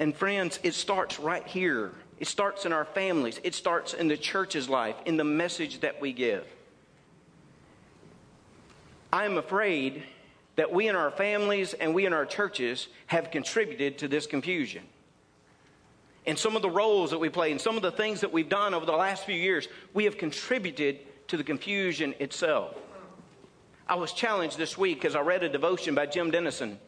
And 0.00 0.16
friends, 0.16 0.58
it 0.64 0.74
starts 0.74 1.20
right 1.20 1.46
here. 1.46 1.92
It 2.18 2.26
starts 2.26 2.66
in 2.66 2.72
our 2.72 2.86
families. 2.86 3.38
It 3.44 3.54
starts 3.54 3.94
in 3.94 4.08
the 4.08 4.16
church's 4.16 4.68
life, 4.68 4.96
in 5.04 5.16
the 5.16 5.22
message 5.22 5.78
that 5.82 6.00
we 6.00 6.12
give. 6.12 6.44
I 9.12 9.26
am 9.26 9.38
afraid 9.38 10.02
that 10.56 10.72
we 10.72 10.88
in 10.88 10.96
our 10.96 11.10
families 11.10 11.74
and 11.74 11.94
we 11.94 12.06
in 12.06 12.12
our 12.12 12.26
churches 12.26 12.88
have 13.06 13.30
contributed 13.30 13.98
to 13.98 14.08
this 14.08 14.26
confusion. 14.26 14.82
And 16.26 16.38
some 16.38 16.56
of 16.56 16.62
the 16.62 16.70
roles 16.70 17.10
that 17.10 17.18
we 17.18 17.28
play 17.28 17.52
and 17.52 17.60
some 17.60 17.76
of 17.76 17.82
the 17.82 17.92
things 17.92 18.22
that 18.22 18.32
we've 18.32 18.48
done 18.48 18.74
over 18.74 18.84
the 18.84 18.92
last 18.92 19.24
few 19.24 19.36
years, 19.36 19.68
we 19.94 20.04
have 20.04 20.18
contributed 20.18 20.98
to 21.28 21.36
the 21.36 21.44
confusion 21.44 22.14
itself. 22.18 22.74
I 23.88 23.94
was 23.94 24.12
challenged 24.12 24.58
this 24.58 24.76
week 24.76 25.04
as 25.04 25.14
I 25.14 25.20
read 25.20 25.44
a 25.44 25.48
devotion 25.48 25.94
by 25.94 26.06
Jim 26.06 26.32
Denison, 26.32 26.78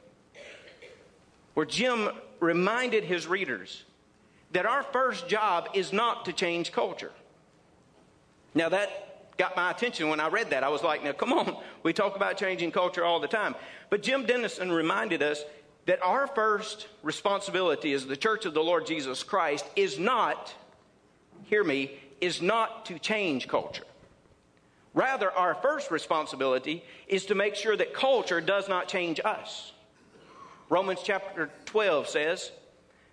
where 1.55 1.67
Jim 1.67 2.09
reminded 2.41 3.05
his 3.05 3.29
readers 3.29 3.85
that 4.53 4.67
our 4.67 4.83
first 4.83 5.29
job 5.29 5.69
is 5.75 5.93
not 5.93 6.25
to 6.25 6.33
change 6.33 6.73
culture. 6.73 7.13
Now, 8.55 8.71
that 8.71 9.08
got 9.39 9.57
my 9.57 9.71
attention 9.71 10.09
when 10.09 10.21
I 10.21 10.29
read 10.29 10.51
that. 10.51 10.65
I 10.65 10.69
was 10.69 10.83
like, 10.83 11.03
now 11.03 11.13
come 11.13 11.33
on, 11.33 11.57
we 11.83 11.93
talk 11.93 12.17
about 12.17 12.37
changing 12.37 12.73
culture 12.73 13.05
all 13.05 13.21
the 13.21 13.29
time. 13.29 13.55
But 13.89 14.03
Jim 14.03 14.27
Denison 14.27 14.71
reminded 14.71 15.23
us 15.23 15.43
that 15.87 16.03
our 16.03 16.27
first 16.27 16.89
responsibility 17.03 17.93
as 17.95 18.05
the 18.07 18.17
church 18.17 18.45
of 18.45 18.53
the 18.53 18.63
Lord 18.63 18.87
Jesus 18.87 19.23
Christ 19.23 19.65
is 19.75 19.99
not, 19.99 20.55
hear 21.45 21.65
me, 21.65 21.93
is 22.21 22.43
not 22.43 22.85
to 22.87 22.99
change 22.99 23.49
culture. 23.49 23.85
Rather, 24.93 25.31
our 25.31 25.55
first 25.55 25.91
responsibility 25.91 26.83
is 27.07 27.27
to 27.27 27.35
make 27.35 27.55
sure 27.55 27.77
that 27.77 27.95
culture 27.95 28.41
does 28.41 28.69
not 28.69 28.89
change 28.89 29.21
us. 29.25 29.73
Romans 30.69 31.01
chapter 31.03 31.51
12 31.67 32.09
says 32.09 32.51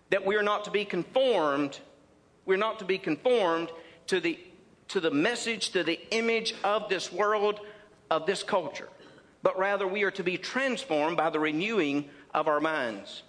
that 0.09 0.25
we 0.25 0.35
are 0.35 0.43
not 0.43 0.65
to 0.65 0.71
be 0.71 0.83
conformed, 0.83 1.79
we're 2.45 2.57
not 2.57 2.79
to 2.79 2.85
be 2.85 2.97
conformed 2.97 3.69
to 4.07 4.19
the 4.19 4.37
to 4.89 4.99
the 4.99 5.11
message, 5.11 5.69
to 5.71 5.83
the 5.83 5.99
image 6.11 6.53
of 6.63 6.89
this 6.89 7.11
world, 7.11 7.59
of 8.09 8.25
this 8.25 8.43
culture, 8.43 8.89
but 9.41 9.57
rather 9.57 9.87
we 9.87 10.03
are 10.03 10.11
to 10.11 10.23
be 10.23 10.37
transformed 10.37 11.17
by 11.17 11.29
the 11.29 11.39
renewing 11.39 12.09
of 12.33 12.47
our 12.47 12.59
minds. 12.59 13.23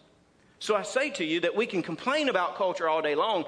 So 0.59 0.75
I 0.75 0.83
say 0.83 1.11
to 1.11 1.25
you 1.25 1.41
that 1.41 1.57
we 1.57 1.67
can 1.67 1.83
complain 1.83 2.29
about 2.29 2.57
culture 2.57 2.89
all 2.89 3.03
day 3.03 3.15
long, 3.15 3.45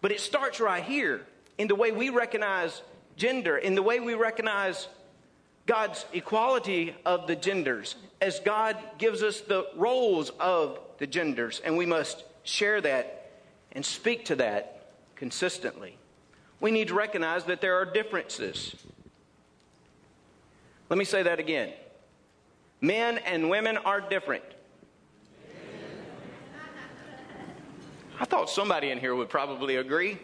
but 0.00 0.12
it 0.12 0.20
starts 0.20 0.60
right 0.60 0.82
here 0.82 1.22
in 1.58 1.68
the 1.68 1.74
way 1.74 1.92
we 1.92 2.08
recognize 2.08 2.82
gender, 3.16 3.56
in 3.56 3.74
the 3.74 3.82
way 3.82 4.00
we 4.00 4.14
recognize 4.14 4.88
God's 5.66 6.04
equality 6.12 6.94
of 7.04 7.26
the 7.26 7.36
genders, 7.36 7.94
as 8.20 8.40
God 8.40 8.76
gives 8.98 9.22
us 9.22 9.40
the 9.40 9.66
roles 9.76 10.30
of 10.40 10.80
the 10.98 11.06
genders, 11.06 11.60
and 11.64 11.76
we 11.76 11.86
must 11.86 12.24
share 12.42 12.80
that 12.80 13.30
and 13.72 13.84
speak 13.84 14.24
to 14.26 14.36
that 14.36 14.90
consistently 15.14 15.96
we 16.62 16.70
need 16.70 16.88
to 16.88 16.94
recognize 16.94 17.44
that 17.44 17.60
there 17.60 17.74
are 17.74 17.84
differences. 17.84 18.74
Let 20.88 20.96
me 20.96 21.04
say 21.04 21.24
that 21.24 21.40
again. 21.40 21.72
Men 22.80 23.18
and 23.18 23.50
women 23.50 23.76
are 23.76 24.00
different. 24.00 24.44
I 28.20 28.24
thought 28.24 28.48
somebody 28.48 28.90
in 28.90 29.00
here 29.00 29.16
would 29.16 29.28
probably 29.28 29.76
agree. 29.76 30.18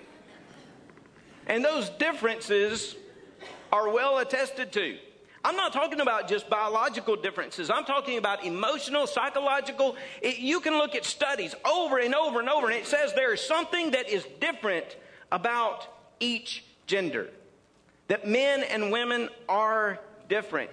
And 1.48 1.64
those 1.64 1.88
differences 1.90 2.94
are 3.72 3.90
well 3.90 4.18
attested 4.18 4.70
to. 4.72 4.96
I'm 5.44 5.56
not 5.56 5.72
talking 5.72 6.00
about 6.00 6.28
just 6.28 6.48
biological 6.48 7.16
differences. 7.16 7.68
I'm 7.70 7.84
talking 7.84 8.16
about 8.16 8.44
emotional, 8.44 9.08
psychological. 9.08 9.96
It, 10.22 10.38
you 10.38 10.60
can 10.60 10.74
look 10.74 10.94
at 10.94 11.04
studies 11.04 11.54
over 11.64 11.98
and 11.98 12.14
over 12.14 12.38
and 12.38 12.48
over, 12.48 12.68
and 12.68 12.76
it 12.76 12.86
says 12.86 13.12
there 13.14 13.32
is 13.32 13.40
something 13.40 13.90
that 13.92 14.08
is 14.08 14.24
different 14.40 14.96
about 15.32 15.97
each 16.20 16.64
gender. 16.86 17.30
That 18.08 18.26
men 18.26 18.62
and 18.62 18.90
women 18.90 19.28
are 19.48 20.00
different. 20.28 20.70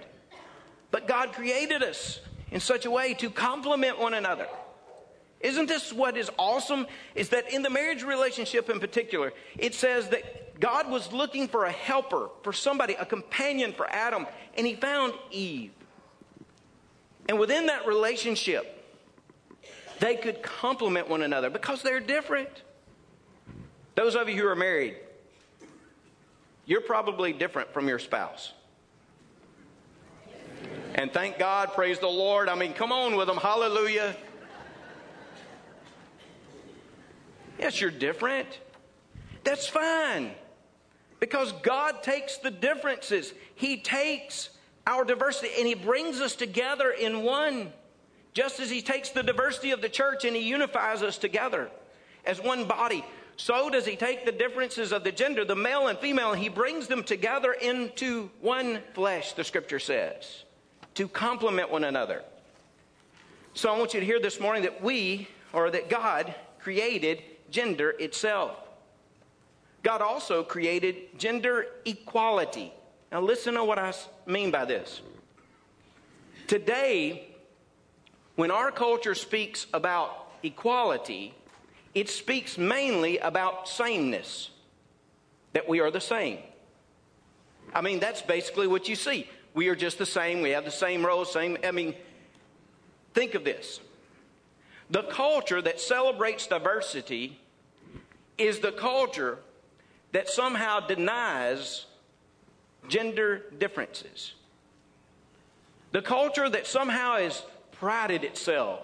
But 0.90 1.06
God 1.06 1.32
created 1.32 1.82
us 1.82 2.20
in 2.50 2.60
such 2.60 2.86
a 2.86 2.90
way 2.90 3.14
to 3.14 3.30
complement 3.30 3.98
one 3.98 4.14
another. 4.14 4.46
Isn't 5.40 5.66
this 5.66 5.92
what 5.92 6.16
is 6.16 6.30
awesome? 6.38 6.86
Is 7.14 7.28
that 7.30 7.52
in 7.52 7.62
the 7.62 7.70
marriage 7.70 8.02
relationship 8.02 8.70
in 8.70 8.80
particular, 8.80 9.32
it 9.58 9.74
says 9.74 10.08
that 10.08 10.58
God 10.58 10.90
was 10.90 11.12
looking 11.12 11.48
for 11.48 11.66
a 11.66 11.72
helper, 11.72 12.30
for 12.42 12.52
somebody, 12.52 12.94
a 12.94 13.04
companion 13.04 13.72
for 13.72 13.86
Adam, 13.90 14.26
and 14.56 14.66
he 14.66 14.74
found 14.74 15.12
Eve. 15.30 15.72
And 17.28 17.38
within 17.38 17.66
that 17.66 17.86
relationship, 17.86 18.72
they 19.98 20.16
could 20.16 20.42
complement 20.42 21.08
one 21.08 21.22
another 21.22 21.50
because 21.50 21.82
they're 21.82 22.00
different. 22.00 22.62
Those 23.94 24.14
of 24.14 24.28
you 24.28 24.40
who 24.40 24.48
are 24.48 24.56
married, 24.56 24.96
you're 26.66 26.80
probably 26.80 27.32
different 27.32 27.72
from 27.72 27.88
your 27.88 27.98
spouse. 27.98 28.52
And 30.94 31.12
thank 31.12 31.38
God, 31.38 31.72
praise 31.72 31.98
the 31.98 32.08
Lord. 32.08 32.48
I 32.48 32.54
mean, 32.54 32.72
come 32.72 32.90
on 32.90 33.16
with 33.16 33.28
them. 33.28 33.36
Hallelujah. 33.36 34.16
Yes, 37.58 37.80
you're 37.80 37.90
different. 37.90 38.48
That's 39.44 39.68
fine. 39.68 40.32
Because 41.20 41.52
God 41.62 42.02
takes 42.02 42.38
the 42.38 42.50
differences, 42.50 43.32
He 43.54 43.78
takes 43.78 44.50
our 44.86 45.04
diversity 45.04 45.50
and 45.58 45.66
He 45.66 45.74
brings 45.74 46.20
us 46.20 46.34
together 46.34 46.90
in 46.90 47.22
one. 47.22 47.72
Just 48.34 48.60
as 48.60 48.68
He 48.68 48.82
takes 48.82 49.10
the 49.10 49.22
diversity 49.22 49.70
of 49.70 49.80
the 49.80 49.88
church 49.88 50.24
and 50.24 50.36
He 50.36 50.42
unifies 50.42 51.02
us 51.02 51.16
together 51.16 51.70
as 52.24 52.40
one 52.40 52.66
body 52.66 53.04
so 53.36 53.68
does 53.68 53.84
he 53.84 53.96
take 53.96 54.24
the 54.24 54.32
differences 54.32 54.92
of 54.92 55.04
the 55.04 55.12
gender, 55.12 55.44
the 55.44 55.54
male 55.56 55.88
and 55.88 55.98
female, 55.98 56.32
and 56.32 56.42
he 56.42 56.48
brings 56.48 56.86
them 56.86 57.02
together 57.02 57.52
into 57.52 58.30
one 58.40 58.80
flesh, 58.94 59.34
the 59.34 59.44
scripture 59.44 59.78
says, 59.78 60.44
to 60.94 61.06
complement 61.06 61.70
one 61.70 61.84
another. 61.84 62.22
So 63.52 63.72
I 63.72 63.78
want 63.78 63.94
you 63.94 64.00
to 64.00 64.06
hear 64.06 64.20
this 64.20 64.40
morning 64.40 64.62
that 64.62 64.82
we, 64.82 65.28
or 65.52 65.70
that 65.70 65.90
God, 65.90 66.34
created 66.60 67.22
gender 67.50 67.94
itself. 67.98 68.56
God 69.82 70.02
also 70.02 70.42
created 70.42 71.18
gender 71.18 71.66
equality. 71.84 72.72
Now, 73.12 73.20
listen 73.20 73.54
to 73.54 73.64
what 73.64 73.78
I 73.78 73.92
mean 74.26 74.50
by 74.50 74.64
this. 74.64 75.00
Today, 76.46 77.28
when 78.34 78.50
our 78.50 78.70
culture 78.70 79.14
speaks 79.14 79.66
about 79.72 80.32
equality, 80.42 81.34
it 81.96 82.10
speaks 82.10 82.58
mainly 82.58 83.16
about 83.16 83.66
sameness, 83.66 84.50
that 85.54 85.66
we 85.66 85.80
are 85.80 85.90
the 85.90 85.98
same. 85.98 86.40
I 87.72 87.80
mean, 87.80 88.00
that's 88.00 88.20
basically 88.20 88.66
what 88.66 88.86
you 88.86 88.94
see. 88.94 89.26
We 89.54 89.68
are 89.68 89.74
just 89.74 89.96
the 89.96 90.04
same. 90.04 90.42
We 90.42 90.50
have 90.50 90.66
the 90.66 90.70
same 90.70 91.06
roles, 91.06 91.32
same. 91.32 91.56
I 91.64 91.70
mean, 91.70 91.94
think 93.14 93.34
of 93.34 93.44
this. 93.44 93.80
The 94.90 95.04
culture 95.04 95.62
that 95.62 95.80
celebrates 95.80 96.46
diversity 96.46 97.40
is 98.36 98.58
the 98.58 98.72
culture 98.72 99.38
that 100.12 100.28
somehow 100.28 100.80
denies 100.80 101.86
gender 102.88 103.44
differences. 103.58 104.34
The 105.92 106.02
culture 106.02 106.50
that 106.50 106.66
somehow 106.66 107.16
has 107.16 107.42
prided 107.72 108.22
itself 108.22 108.80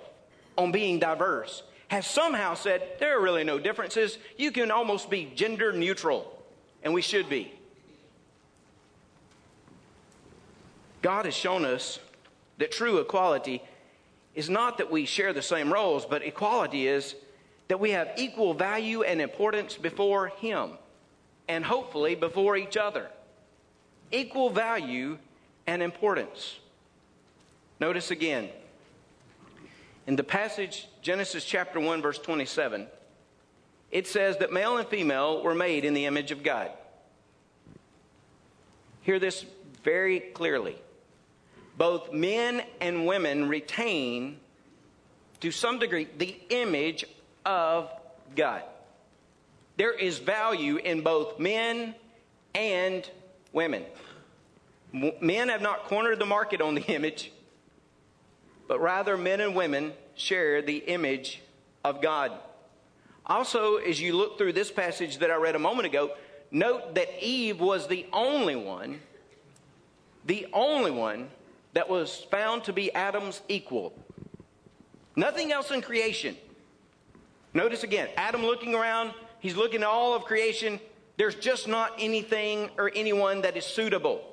on 0.57 0.73
being 0.73 0.99
diverse 0.99 1.63
has 1.93 2.07
somehow 2.07 2.55
said 2.55 2.81
there 3.01 3.19
are 3.19 3.21
really 3.21 3.45
no 3.45 3.59
differences. 3.59 4.17
You 4.39 4.51
can 4.51 4.71
almost 4.71 5.11
be 5.11 5.31
gender 5.35 5.75
neutral, 5.75 6.43
and 6.83 6.95
we 6.95 7.03
should 7.03 7.29
be. 7.29 7.53
God 11.03 11.27
has 11.27 11.35
shown 11.35 11.67
us 11.67 11.99
that 12.57 12.73
true 12.73 12.97
equality 12.97 13.63
is 14.35 14.49
not 14.49 14.79
that 14.79 14.91
we 14.91 15.05
share 15.05 15.35
the 15.35 15.43
same 15.43 15.71
roles, 15.71 16.07
but 16.07 16.23
equality 16.23 16.87
is 16.87 17.15
that 17.69 17.79
we 17.79 17.91
have 17.91 18.09
equal 18.17 18.55
value 18.55 19.03
and 19.03 19.21
importance 19.21 19.77
before 19.77 20.29
Him 20.29 20.71
and 21.47 21.63
hopefully 21.63 22.15
before 22.15 22.57
each 22.57 22.79
other. 22.79 23.11
Equal 24.11 24.49
value 24.49 25.19
and 25.67 25.83
importance. 25.83 26.59
Notice 27.81 28.11
again 28.11 28.49
in 30.07 30.17
the 30.17 30.25
passage, 30.25 30.89
Genesis 31.01 31.45
chapter 31.45 31.79
1, 31.79 32.03
verse 32.03 32.19
27, 32.19 32.87
it 33.91 34.07
says 34.07 34.39
that 34.39 34.53
male 34.53 34.79
and 34.79 34.89
female 34.89 35.43
were 35.43 35.55
made 35.55 35.85
in 35.85 35.95
the 35.95 36.07
image 36.07 36.31
of 36.31 36.43
God. 36.43 36.71
Hear 39.03 39.19
this 39.19 39.45
very 39.85 40.21
clearly. 40.21 40.77
Both 41.77 42.13
men 42.13 42.63
and 42.81 43.07
women 43.07 43.49
retain 43.49 44.39
to 45.41 45.51
some 45.51 45.79
degree, 45.79 46.07
the 46.19 46.37
image 46.51 47.05
of 47.45 47.91
God. 48.37 48.63
There 49.77 49.93
is 49.93 50.19
value 50.19 50.77
in 50.77 51.01
both 51.01 51.39
men 51.41 51.97
and 52.55 53.09
women. 53.53 53.85
Men 54.93 55.49
have 55.49 55.63
not 55.63 55.85
cornered 55.85 56.21
the 56.21 56.27
market 56.27 56.61
on 56.61 56.77
the 56.77 56.83
image, 56.89 57.33
but 58.69 58.81
rather 58.81 59.17
men 59.17 59.41
and 59.41 59.55
women 59.55 59.93
share 60.15 60.63
the 60.63 60.79
image 60.79 61.41
of 61.85 62.01
God. 62.01 62.33
Also, 63.27 63.77
as 63.77 64.01
you 64.01 64.17
look 64.17 64.39
through 64.39 64.53
this 64.53 64.71
passage 64.71 65.19
that 65.19 65.31
I 65.31 65.37
read 65.37 65.55
a 65.55 65.61
moment 65.61 65.87
ago, 65.87 66.11
note 66.51 66.95
that 66.95 67.09
Eve 67.25 67.61
was 67.61 67.87
the 67.87 68.07
only 68.13 68.57
one, 68.57 69.01
the 70.27 70.47
only 70.53 70.91
one 70.91 71.29
that 71.75 71.89
was 71.89 72.27
found 72.31 72.65
to 72.65 72.73
be 72.73 72.93
Adam's 72.93 73.41
equal. 73.49 73.93
Nothing 75.17 75.53
else 75.53 75.71
in 75.71 75.83
creation. 75.83 76.37
Notice 77.55 77.83
again, 77.83 78.09
Adam 78.17 78.43
looking 78.43 78.75
around, 78.75 79.13
he's 79.41 79.57
looking 79.57 79.83
at 79.83 79.89
all 79.89 80.15
of 80.15 80.25
creation. 80.25 80.81
There's 81.17 81.35
just 81.35 81.69
not 81.69 81.93
anything 81.99 82.71
or 82.79 82.91
anyone 82.95 83.43
that 83.43 83.57
is 83.57 83.65
suitable. 83.65 84.25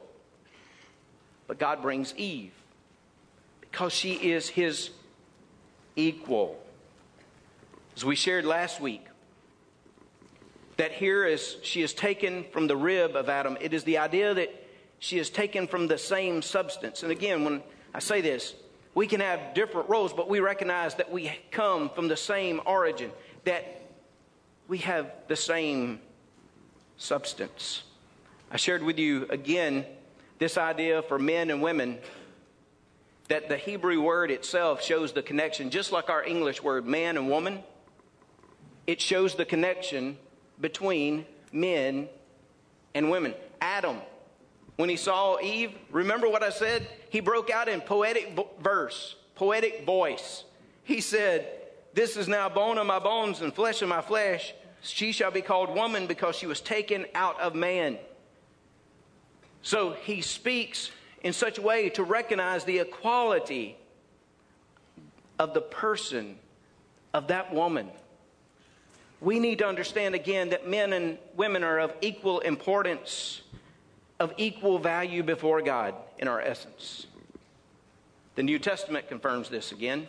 But 1.47 1.59
God 1.59 1.81
brings 1.81 2.15
Eve 2.15 2.53
because 3.71 3.93
she 3.93 4.13
is 4.13 4.49
his 4.49 4.91
equal. 5.95 6.59
As 7.95 8.05
we 8.05 8.15
shared 8.15 8.45
last 8.45 8.79
week, 8.79 9.05
that 10.77 10.91
here 10.91 11.25
is 11.25 11.57
she 11.61 11.81
is 11.81 11.93
taken 11.93 12.45
from 12.51 12.67
the 12.67 12.77
rib 12.77 13.15
of 13.15 13.27
Adam. 13.27 13.57
It 13.59 13.73
is 13.73 13.83
the 13.83 13.97
idea 13.97 14.33
that 14.33 14.49
she 14.99 15.19
is 15.19 15.29
taken 15.29 15.67
from 15.67 15.87
the 15.87 15.97
same 15.97 16.41
substance. 16.41 17.03
And 17.03 17.11
again, 17.11 17.43
when 17.43 17.61
I 17.93 17.99
say 17.99 18.21
this, 18.21 18.55
we 18.95 19.07
can 19.07 19.19
have 19.19 19.53
different 19.53 19.89
roles, 19.89 20.13
but 20.13 20.29
we 20.29 20.39
recognize 20.39 20.95
that 20.95 21.11
we 21.11 21.31
come 21.51 21.89
from 21.89 22.07
the 22.07 22.17
same 22.17 22.61
origin, 22.65 23.11
that 23.45 23.81
we 24.67 24.79
have 24.79 25.11
the 25.27 25.35
same 25.35 25.99
substance. 26.97 27.83
I 28.51 28.57
shared 28.57 28.83
with 28.83 28.97
you 28.97 29.25
again 29.29 29.85
this 30.37 30.57
idea 30.57 31.01
for 31.01 31.19
men 31.19 31.49
and 31.49 31.61
women 31.61 31.99
that 33.29 33.49
the 33.49 33.57
Hebrew 33.57 34.01
word 34.01 34.29
itself 34.29 34.83
shows 34.83 35.13
the 35.13 35.21
connection, 35.23 35.69
just 35.69 35.91
like 35.91 36.09
our 36.09 36.23
English 36.23 36.61
word, 36.61 36.85
man 36.85 37.17
and 37.17 37.29
woman 37.29 37.63
it 38.89 38.99
shows 38.99 39.35
the 39.35 39.45
connection 39.45 40.17
between 40.59 41.23
men 41.51 42.09
and 42.95 43.11
women. 43.11 43.35
Adam, 43.61 43.97
when 44.77 44.89
he 44.89 44.95
saw 44.95 45.39
Eve, 45.39 45.75
remember 45.91 46.27
what 46.27 46.41
I 46.41 46.49
said? 46.49 46.87
He 47.11 47.19
broke 47.19 47.51
out 47.51 47.69
in 47.69 47.81
poetic 47.81 48.35
verse, 48.59 49.15
poetic 49.35 49.85
voice. 49.85 50.43
He 50.83 51.01
said, 51.01 51.47
This 51.93 52.17
is 52.17 52.27
now 52.27 52.49
bone 52.49 52.79
of 52.79 52.87
my 52.87 52.97
bones 52.97 53.41
and 53.41 53.53
flesh 53.53 53.83
of 53.83 53.89
my 53.89 54.01
flesh. 54.01 54.55
She 54.81 55.11
shall 55.11 55.29
be 55.29 55.43
called 55.43 55.69
woman 55.75 56.07
because 56.07 56.35
she 56.35 56.47
was 56.47 56.59
taken 56.59 57.05
out 57.13 57.39
of 57.39 57.53
man. 57.53 57.99
So 59.61 59.91
he 59.91 60.21
speaks 60.21 60.89
in 61.23 61.33
such 61.33 61.57
a 61.57 61.61
way 61.61 61.89
to 61.89 62.03
recognize 62.03 62.63
the 62.63 62.79
equality 62.79 63.77
of 65.37 65.53
the 65.53 65.61
person 65.61 66.37
of 67.13 67.27
that 67.27 67.53
woman 67.53 67.89
we 69.21 69.39
need 69.39 69.59
to 69.59 69.67
understand 69.67 70.15
again 70.15 70.49
that 70.49 70.67
men 70.67 70.93
and 70.93 71.17
women 71.35 71.63
are 71.63 71.79
of 71.79 71.93
equal 72.01 72.39
importance, 72.39 73.41
of 74.19 74.33
equal 74.37 74.79
value 74.79 75.23
before 75.23 75.61
God 75.61 75.93
in 76.17 76.27
our 76.27 76.41
essence. 76.41 77.07
The 78.35 78.43
New 78.43 78.59
Testament 78.59 79.09
confirms 79.09 79.49
this 79.49 79.71
again. 79.71 80.07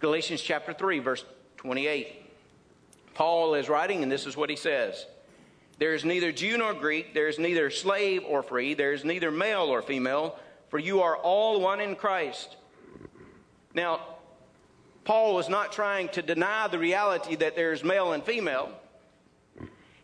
Galatians 0.00 0.40
chapter 0.40 0.72
3, 0.72 1.00
verse 1.00 1.24
28. 1.58 2.22
Paul 3.14 3.54
is 3.54 3.68
writing, 3.68 4.02
and 4.02 4.10
this 4.10 4.26
is 4.26 4.36
what 4.36 4.48
he 4.48 4.56
says 4.56 5.06
There 5.82 5.94
is 5.94 6.04
neither 6.04 6.30
Jew 6.30 6.58
nor 6.58 6.74
Greek, 6.74 7.12
there 7.12 7.26
is 7.26 7.40
neither 7.40 7.68
slave 7.68 8.22
or 8.24 8.44
free, 8.44 8.74
there 8.74 8.92
is 8.92 9.04
neither 9.04 9.32
male 9.32 9.62
or 9.62 9.82
female, 9.82 10.38
for 10.68 10.78
you 10.78 11.02
are 11.02 11.16
all 11.16 11.60
one 11.60 11.80
in 11.80 11.96
Christ. 11.96 12.54
Now, 13.74 13.98
Paul 15.02 15.34
was 15.34 15.48
not 15.48 15.72
trying 15.72 16.08
to 16.10 16.22
deny 16.22 16.68
the 16.68 16.78
reality 16.78 17.34
that 17.34 17.56
there's 17.56 17.82
male 17.82 18.12
and 18.12 18.22
female. 18.22 18.70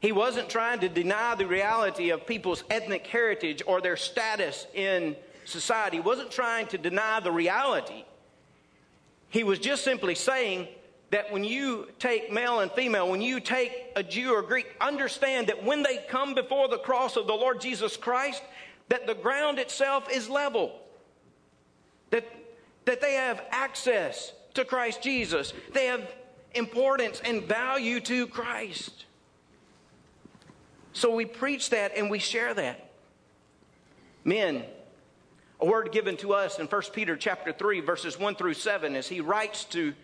He 0.00 0.10
wasn't 0.10 0.48
trying 0.48 0.80
to 0.80 0.88
deny 0.88 1.36
the 1.36 1.46
reality 1.46 2.10
of 2.10 2.26
people's 2.26 2.64
ethnic 2.70 3.06
heritage 3.06 3.62
or 3.64 3.80
their 3.80 3.96
status 3.96 4.66
in 4.74 5.14
society. 5.44 5.98
He 5.98 6.02
wasn't 6.02 6.32
trying 6.32 6.66
to 6.66 6.78
deny 6.78 7.20
the 7.20 7.30
reality. 7.30 8.04
He 9.28 9.44
was 9.44 9.60
just 9.60 9.84
simply 9.84 10.16
saying 10.16 10.66
that 11.10 11.32
when 11.32 11.42
you 11.42 11.88
take 11.98 12.32
male 12.32 12.60
and 12.60 12.70
female, 12.72 13.08
when 13.08 13.22
you 13.22 13.40
take 13.40 13.72
a 13.96 14.02
Jew 14.02 14.34
or 14.34 14.42
Greek, 14.42 14.66
understand 14.80 15.46
that 15.46 15.64
when 15.64 15.82
they 15.82 16.04
come 16.08 16.34
before 16.34 16.68
the 16.68 16.78
cross 16.78 17.16
of 17.16 17.26
the 17.26 17.34
Lord 17.34 17.60
Jesus 17.60 17.96
Christ, 17.96 18.42
that 18.88 19.06
the 19.06 19.14
ground 19.14 19.58
itself 19.58 20.08
is 20.10 20.28
level. 20.28 20.78
That, 22.10 22.26
that 22.84 23.00
they 23.00 23.14
have 23.14 23.42
access 23.50 24.32
to 24.54 24.64
Christ 24.64 25.02
Jesus. 25.02 25.52
They 25.72 25.86
have 25.86 26.02
importance 26.54 27.20
and 27.24 27.44
value 27.44 28.00
to 28.00 28.26
Christ. 28.26 29.06
So 30.92 31.14
we 31.14 31.24
preach 31.24 31.70
that 31.70 31.96
and 31.96 32.10
we 32.10 32.18
share 32.18 32.52
that. 32.54 32.90
Men, 34.24 34.64
a 35.60 35.66
word 35.66 35.92
given 35.92 36.16
to 36.18 36.34
us 36.34 36.58
in 36.58 36.66
1 36.66 36.82
Peter 36.92 37.16
chapter 37.16 37.52
3 37.52 37.80
verses 37.80 38.18
1 38.18 38.34
through 38.34 38.54
7 38.54 38.96
as 38.96 39.08
he 39.08 39.20
writes 39.20 39.64
to 39.66 39.94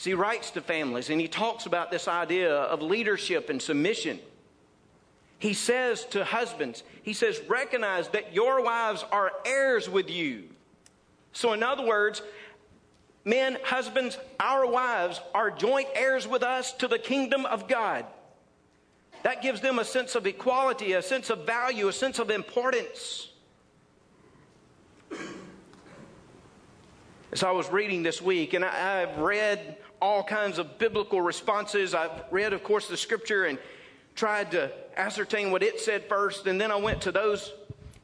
as 0.00 0.04
he 0.04 0.14
writes 0.14 0.50
to 0.52 0.62
families 0.62 1.10
and 1.10 1.20
he 1.20 1.28
talks 1.28 1.66
about 1.66 1.90
this 1.90 2.08
idea 2.08 2.54
of 2.54 2.80
leadership 2.80 3.50
and 3.50 3.60
submission. 3.60 4.18
He 5.38 5.52
says 5.52 6.06
to 6.06 6.24
husbands, 6.24 6.82
he 7.02 7.12
says, 7.12 7.38
recognize 7.46 8.08
that 8.08 8.32
your 8.32 8.64
wives 8.64 9.04
are 9.12 9.30
heirs 9.44 9.90
with 9.90 10.08
you. 10.08 10.44
So, 11.32 11.52
in 11.52 11.62
other 11.62 11.86
words, 11.86 12.22
men, 13.26 13.58
husbands, 13.62 14.16
our 14.38 14.66
wives 14.66 15.20
are 15.34 15.50
joint 15.50 15.88
heirs 15.94 16.26
with 16.26 16.42
us 16.42 16.72
to 16.74 16.88
the 16.88 16.98
kingdom 16.98 17.44
of 17.44 17.68
God. 17.68 18.06
That 19.22 19.42
gives 19.42 19.60
them 19.60 19.78
a 19.78 19.84
sense 19.84 20.14
of 20.14 20.26
equality, 20.26 20.94
a 20.94 21.02
sense 21.02 21.28
of 21.28 21.44
value, 21.44 21.88
a 21.88 21.92
sense 21.92 22.18
of 22.18 22.30
importance. 22.30 23.28
As 27.32 27.44
I 27.44 27.52
was 27.52 27.70
reading 27.70 28.02
this 28.02 28.20
week, 28.20 28.54
and 28.54 28.64
I, 28.64 29.00
have 29.02 29.18
read 29.18 29.76
all 30.02 30.24
kinds 30.24 30.58
of 30.58 30.78
biblical 30.78 31.20
responses, 31.20 31.94
I've 31.94 32.24
read, 32.32 32.52
of 32.52 32.64
course, 32.64 32.88
the 32.88 32.96
scripture 32.96 33.44
and 33.44 33.56
tried 34.16 34.50
to 34.50 34.72
ascertain 34.96 35.52
what 35.52 35.62
it 35.62 35.78
said 35.78 36.08
first, 36.08 36.48
and 36.48 36.60
then 36.60 36.72
I 36.72 36.76
went 36.76 37.02
to 37.02 37.12
those 37.12 37.52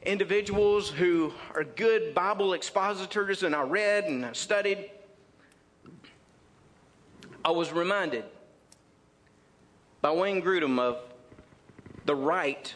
individuals 0.03 0.89
who 0.89 1.33
are 1.53 1.65
good 1.65 2.15
Bible 2.15 2.53
expositors, 2.53 3.43
and 3.43 3.53
I 3.53 3.63
read 3.63 4.05
and 4.05 4.25
I 4.25 4.31
studied. 4.31 4.89
I 7.43 7.51
was 7.51 7.73
reminded 7.73 8.23
by 10.01 10.11
Wayne 10.11 10.41
Grudem 10.41 10.79
of 10.79 10.99
the 12.05 12.15
rite, 12.15 12.75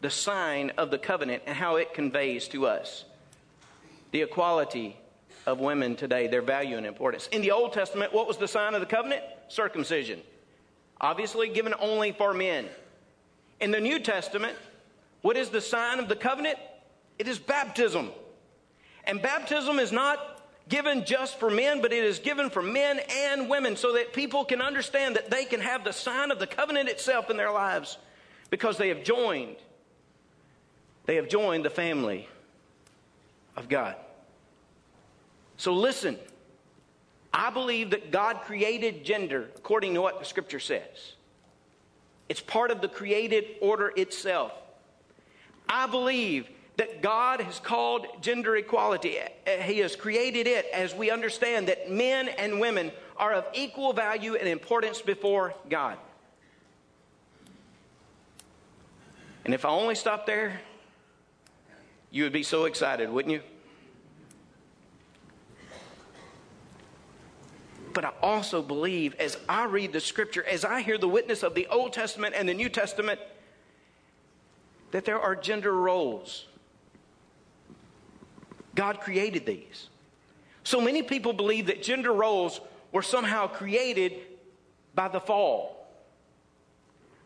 the 0.00 0.10
sign 0.10 0.72
of 0.76 0.90
the 0.90 0.98
covenant, 0.98 1.44
and 1.46 1.54
how 1.56 1.76
it 1.76 1.94
conveys 1.94 2.48
to 2.48 2.66
us 2.66 3.04
the 4.10 4.22
equality 4.22 4.96
of 5.46 5.60
women 5.60 5.96
today, 5.96 6.26
their 6.26 6.42
value 6.42 6.76
and 6.76 6.86
importance. 6.86 7.28
In 7.28 7.42
the 7.42 7.50
Old 7.50 7.72
Testament, 7.72 8.12
what 8.12 8.26
was 8.26 8.36
the 8.36 8.48
sign 8.48 8.74
of 8.74 8.80
the 8.80 8.86
covenant? 8.86 9.22
Circumcision. 9.48 10.20
Obviously, 11.00 11.48
given 11.48 11.74
only 11.78 12.12
for 12.12 12.32
men. 12.32 12.66
In 13.60 13.70
the 13.70 13.80
New 13.80 13.98
Testament, 13.98 14.56
what 15.22 15.36
is 15.36 15.50
the 15.50 15.60
sign 15.60 15.98
of 15.98 16.08
the 16.08 16.16
covenant? 16.16 16.58
It 17.18 17.28
is 17.28 17.38
baptism. 17.38 18.10
And 19.04 19.20
baptism 19.20 19.78
is 19.78 19.92
not 19.92 20.42
given 20.68 21.04
just 21.04 21.38
for 21.38 21.50
men, 21.50 21.82
but 21.82 21.92
it 21.92 22.04
is 22.04 22.18
given 22.18 22.48
for 22.48 22.62
men 22.62 23.00
and 23.10 23.50
women 23.50 23.76
so 23.76 23.94
that 23.94 24.12
people 24.12 24.44
can 24.44 24.62
understand 24.62 25.16
that 25.16 25.30
they 25.30 25.44
can 25.44 25.60
have 25.60 25.84
the 25.84 25.92
sign 25.92 26.30
of 26.30 26.38
the 26.38 26.46
covenant 26.46 26.88
itself 26.88 27.28
in 27.28 27.36
their 27.36 27.52
lives 27.52 27.98
because 28.50 28.78
they 28.78 28.88
have 28.88 29.04
joined. 29.04 29.56
They 31.06 31.16
have 31.16 31.28
joined 31.28 31.64
the 31.64 31.70
family 31.70 32.28
of 33.56 33.68
God. 33.68 33.96
So 35.56 35.72
listen, 35.72 36.18
I 37.32 37.50
believe 37.50 37.90
that 37.90 38.10
God 38.10 38.42
created 38.42 39.04
gender 39.04 39.48
according 39.56 39.94
to 39.94 40.00
what 40.00 40.18
the 40.18 40.24
scripture 40.24 40.60
says. 40.60 41.14
It's 42.28 42.40
part 42.40 42.70
of 42.70 42.80
the 42.80 42.88
created 42.88 43.44
order 43.60 43.92
itself. 43.96 44.52
I 45.68 45.86
believe 45.86 46.48
that 46.76 47.02
God 47.02 47.40
has 47.40 47.60
called 47.60 48.06
gender 48.20 48.56
equality. 48.56 49.18
Eh, 49.46 49.62
he 49.62 49.78
has 49.78 49.94
created 49.94 50.46
it 50.46 50.66
as 50.72 50.94
we 50.94 51.10
understand 51.10 51.68
that 51.68 51.90
men 51.90 52.28
and 52.28 52.60
women 52.60 52.90
are 53.16 53.32
of 53.32 53.46
equal 53.54 53.92
value 53.92 54.34
and 54.34 54.48
importance 54.48 55.00
before 55.00 55.54
God. 55.68 55.98
And 59.44 59.54
if 59.54 59.64
I 59.64 59.68
only 59.68 59.94
stopped 59.94 60.26
there, 60.26 60.60
you 62.10 62.24
would 62.24 62.32
be 62.32 62.42
so 62.42 62.64
excited, 62.64 63.10
wouldn't 63.10 63.32
you? 63.32 63.42
But 67.94 68.04
I 68.04 68.12
also 68.20 68.60
believe, 68.60 69.14
as 69.20 69.38
I 69.48 69.64
read 69.66 69.92
the 69.92 70.00
scripture, 70.00 70.44
as 70.44 70.64
I 70.64 70.82
hear 70.82 70.98
the 70.98 71.08
witness 71.08 71.44
of 71.44 71.54
the 71.54 71.68
Old 71.68 71.92
Testament 71.92 72.34
and 72.36 72.48
the 72.48 72.54
New 72.54 72.68
Testament, 72.68 73.20
that 74.90 75.04
there 75.04 75.20
are 75.20 75.34
gender 75.34 75.72
roles. 75.72 76.46
God 78.74 79.00
created 79.00 79.46
these. 79.46 79.88
So 80.64 80.80
many 80.80 81.02
people 81.02 81.32
believe 81.32 81.66
that 81.66 81.82
gender 81.82 82.12
roles 82.12 82.60
were 82.90 83.02
somehow 83.02 83.46
created 83.46 84.14
by 84.94 85.08
the 85.08 85.20
fall. 85.20 85.86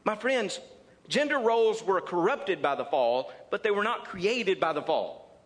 My 0.04 0.16
friends, 0.16 0.60
gender 1.08 1.38
roles 1.38 1.82
were 1.82 2.00
corrupted 2.00 2.60
by 2.60 2.74
the 2.74 2.84
fall, 2.84 3.32
but 3.50 3.62
they 3.62 3.70
were 3.70 3.84
not 3.84 4.04
created 4.04 4.60
by 4.60 4.74
the 4.74 4.82
fall. 4.82 5.38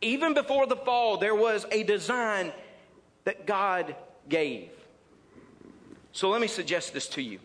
Even 0.00 0.34
before 0.34 0.66
the 0.66 0.76
fall, 0.76 1.18
there 1.18 1.34
was 1.34 1.66
a 1.70 1.84
design 1.84 2.52
that 3.24 3.46
God 3.46 3.94
gave. 4.28 4.70
So 6.12 6.30
let 6.30 6.40
me 6.40 6.46
suggest 6.46 6.92
this 6.92 7.08
to 7.10 7.22
you. 7.22 7.38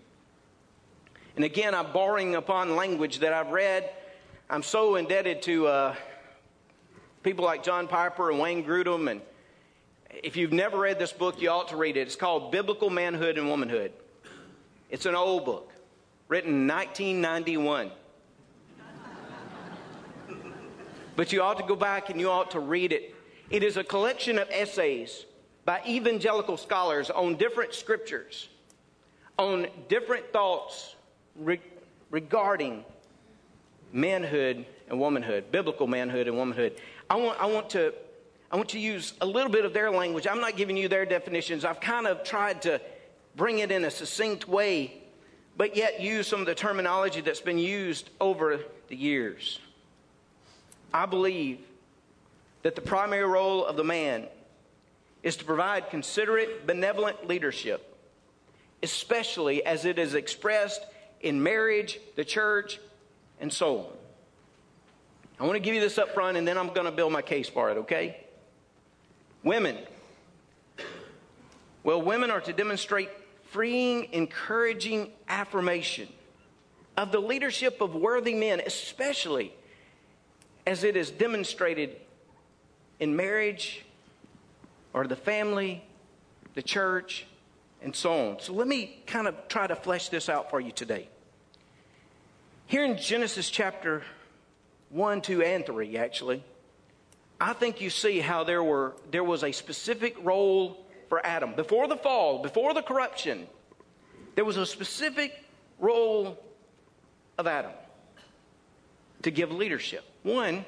And 1.36 1.46
again, 1.46 1.74
I'm 1.74 1.92
borrowing 1.92 2.36
upon 2.36 2.76
language 2.76 3.20
that 3.20 3.34
I've 3.34 3.52
read 3.52 3.90
I'm 4.52 4.64
so 4.64 4.98
indebted 4.98 5.44
to 5.44 5.68
uh, 5.68 5.96
people 7.24 7.46
like 7.46 7.64
John 7.64 7.88
Piper 7.88 8.32
and 8.32 8.38
Wayne 8.38 8.66
Grudem. 8.66 9.10
And 9.10 9.22
if 10.22 10.36
you've 10.36 10.52
never 10.52 10.78
read 10.78 11.00
this 11.00 11.14
book, 11.14 11.42
you 11.42 11.50
ought 11.50 11.70
to 11.70 11.78
read 11.78 11.96
it. 11.96 12.02
It's 12.02 12.18
called 12.18 12.52
Biblical 12.52 12.90
Manhood 12.90 13.38
and 13.38 13.48
Womanhood. 13.48 13.94
It's 14.90 15.06
an 15.06 15.16
old 15.16 15.46
book, 15.46 15.72
written 16.28 16.52
in 16.52 16.68
1991. 16.68 17.92
but 21.16 21.32
you 21.32 21.42
ought 21.42 21.58
to 21.60 21.66
go 21.66 21.78
back 21.78 22.10
and 22.10 22.20
you 22.20 22.30
ought 22.30 22.52
to 22.52 22.60
read 22.60 22.92
it. 22.92 23.16
It 23.50 23.64
is 23.64 23.78
a 23.78 23.86
collection 23.86 24.38
of 24.38 24.50
essays 24.52 25.24
by 25.72 25.82
evangelical 25.88 26.58
scholars 26.58 27.10
on 27.10 27.36
different 27.36 27.74
scriptures, 27.74 28.50
on 29.38 29.68
different 29.88 30.30
thoughts 30.34 30.98
re- 31.38 31.62
regarding 32.10 32.84
manhood 33.94 34.66
and 34.90 35.00
womanhood, 35.00 35.50
biblical 35.50 35.88
manhood 35.88 36.28
and 36.28 36.36
womanhood. 36.36 36.76
I 37.10 37.16
want, 37.16 37.40
I 37.40 37.46
want 37.46 37.70
to 37.70 37.94
I 38.52 38.58
want 38.58 38.68
to 38.72 38.80
use 38.80 39.14
a 39.22 39.26
little 39.26 39.50
bit 39.50 39.64
of 39.64 39.72
their 39.72 39.90
language. 39.90 40.28
I'm 40.30 40.42
not 40.42 40.58
giving 40.58 40.76
you 40.76 40.90
their 40.90 41.06
definitions. 41.06 41.64
I've 41.64 41.80
kind 41.80 42.06
of 42.06 42.26
tried 42.26 42.64
to 42.64 42.82
bring 43.38 43.60
it 43.60 43.72
in 43.72 43.86
a 43.86 43.92
succinct 43.92 44.50
way, 44.50 45.02
but 45.56 45.78
yet 45.78 46.02
use 46.02 46.28
some 46.28 46.42
of 46.42 46.48
the 46.48 46.56
terminology 46.56 47.22
that's 47.22 47.40
been 47.40 47.58
used 47.58 48.10
over 48.20 48.60
the 48.90 48.98
years. 48.98 49.62
I 50.94 51.06
believe 51.06 51.60
that 52.64 52.76
the 52.76 52.82
primary 52.82 53.24
role 53.24 53.66
of 53.66 53.78
the 53.78 53.86
man 53.86 54.28
is 55.24 55.36
to 55.38 55.46
provide 55.46 55.90
considerate, 55.90 56.66
benevolent 56.66 57.28
leadership, 57.28 57.98
especially 58.82 59.64
as 59.66 59.86
it 59.86 60.00
is 60.00 60.16
expressed 60.16 60.86
in 61.22 61.42
marriage, 61.42 62.00
the 62.16 62.26
church, 62.26 62.80
and 63.40 63.52
so 63.52 63.80
on. 63.80 63.86
I 65.40 65.44
want 65.44 65.56
to 65.56 65.60
give 65.60 65.74
you 65.74 65.82
this 65.82 65.98
up 65.98 66.14
front 66.14 66.38
and 66.38 66.48
then 66.48 66.58
I'm 66.58 66.68
going 66.68 66.86
to 66.86 66.92
build 66.92 67.12
my 67.12 67.22
case 67.22 67.50
for 67.50 67.72
it, 67.72 67.78
okay? 67.80 68.18
Women. 69.44 69.78
Well, 71.84 72.02
women 72.02 72.30
are 72.30 72.42
to 72.42 72.54
demonstrate 72.54 73.10
freeing, 73.50 74.08
encouraging 74.12 75.12
affirmation 75.28 76.08
of 76.96 77.12
the 77.12 77.20
leadership 77.20 77.82
of 77.82 77.96
worthy 77.96 78.36
men, 78.36 78.62
especially 78.66 79.54
as 80.68 80.84
it 80.84 80.96
is 80.96 81.10
demonstrated 81.10 81.98
in 83.00 83.16
marriage 83.16 83.84
or 84.94 85.08
the 85.08 85.16
family, 85.16 85.84
the 86.56 86.62
church, 86.62 87.26
and 87.82 87.96
so 87.96 88.30
on. 88.30 88.40
So 88.40 88.54
let 88.54 88.68
me 88.68 89.02
kind 89.08 89.28
of 89.28 89.48
try 89.48 89.68
to 89.68 89.76
flesh 89.76 90.10
this 90.10 90.30
out 90.30 90.50
for 90.50 90.60
you 90.60 90.72
today. 90.72 91.10
Here 92.68 92.86
in 92.86 92.98
Genesis 92.98 93.50
chapter 93.50 94.04
1, 94.90 95.22
2, 95.22 95.42
and 95.42 95.66
3, 95.66 95.98
actually, 95.98 96.44
I 97.40 97.54
think 97.54 97.82
you 97.82 97.90
see 97.90 98.20
how 98.20 98.44
there, 98.44 98.64
were, 98.64 98.94
there 99.10 99.24
was 99.24 99.44
a 99.44 99.52
specific 99.52 100.16
role 100.24 100.86
for 101.10 101.26
Adam. 101.26 101.54
Before 101.56 101.88
the 101.88 101.98
fall, 101.98 102.42
before 102.42 102.74
the 102.74 102.82
corruption, 102.82 103.48
there 104.36 104.46
was 104.46 104.58
a 104.58 104.66
specific 104.66 105.44
role 105.80 106.42
of 107.38 107.48
Adam 107.48 107.72
to 109.24 109.32
give 109.32 109.52
leadership. 109.52 110.04
One, 110.24 110.66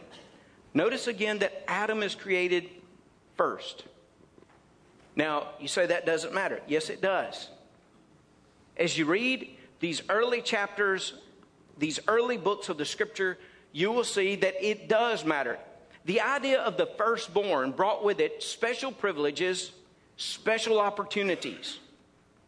notice 0.73 1.07
again 1.07 1.39
that 1.39 1.63
Adam 1.67 2.03
is 2.03 2.15
created 2.15 2.69
first. 3.37 3.83
Now, 5.15 5.49
you 5.59 5.67
say 5.67 5.85
that 5.85 6.05
doesn't 6.05 6.33
matter. 6.33 6.61
Yes, 6.67 6.89
it 6.89 7.01
does. 7.01 7.49
As 8.77 8.97
you 8.97 9.05
read 9.05 9.55
these 9.79 10.01
early 10.09 10.41
chapters 10.41 11.13
these 11.77 11.99
early 12.07 12.37
books 12.37 12.69
of 12.69 12.77
the 12.77 12.85
scripture, 12.85 13.37
you 13.71 13.91
will 13.91 14.03
see 14.03 14.35
that 14.35 14.55
it 14.61 14.87
does 14.87 15.25
matter. 15.25 15.57
The 16.05 16.21
idea 16.21 16.61
of 16.61 16.77
the 16.77 16.85
firstborn 16.85 17.71
brought 17.71 18.03
with 18.03 18.19
it 18.19 18.43
special 18.43 18.91
privileges, 18.91 19.71
special 20.17 20.79
opportunities. 20.79 21.79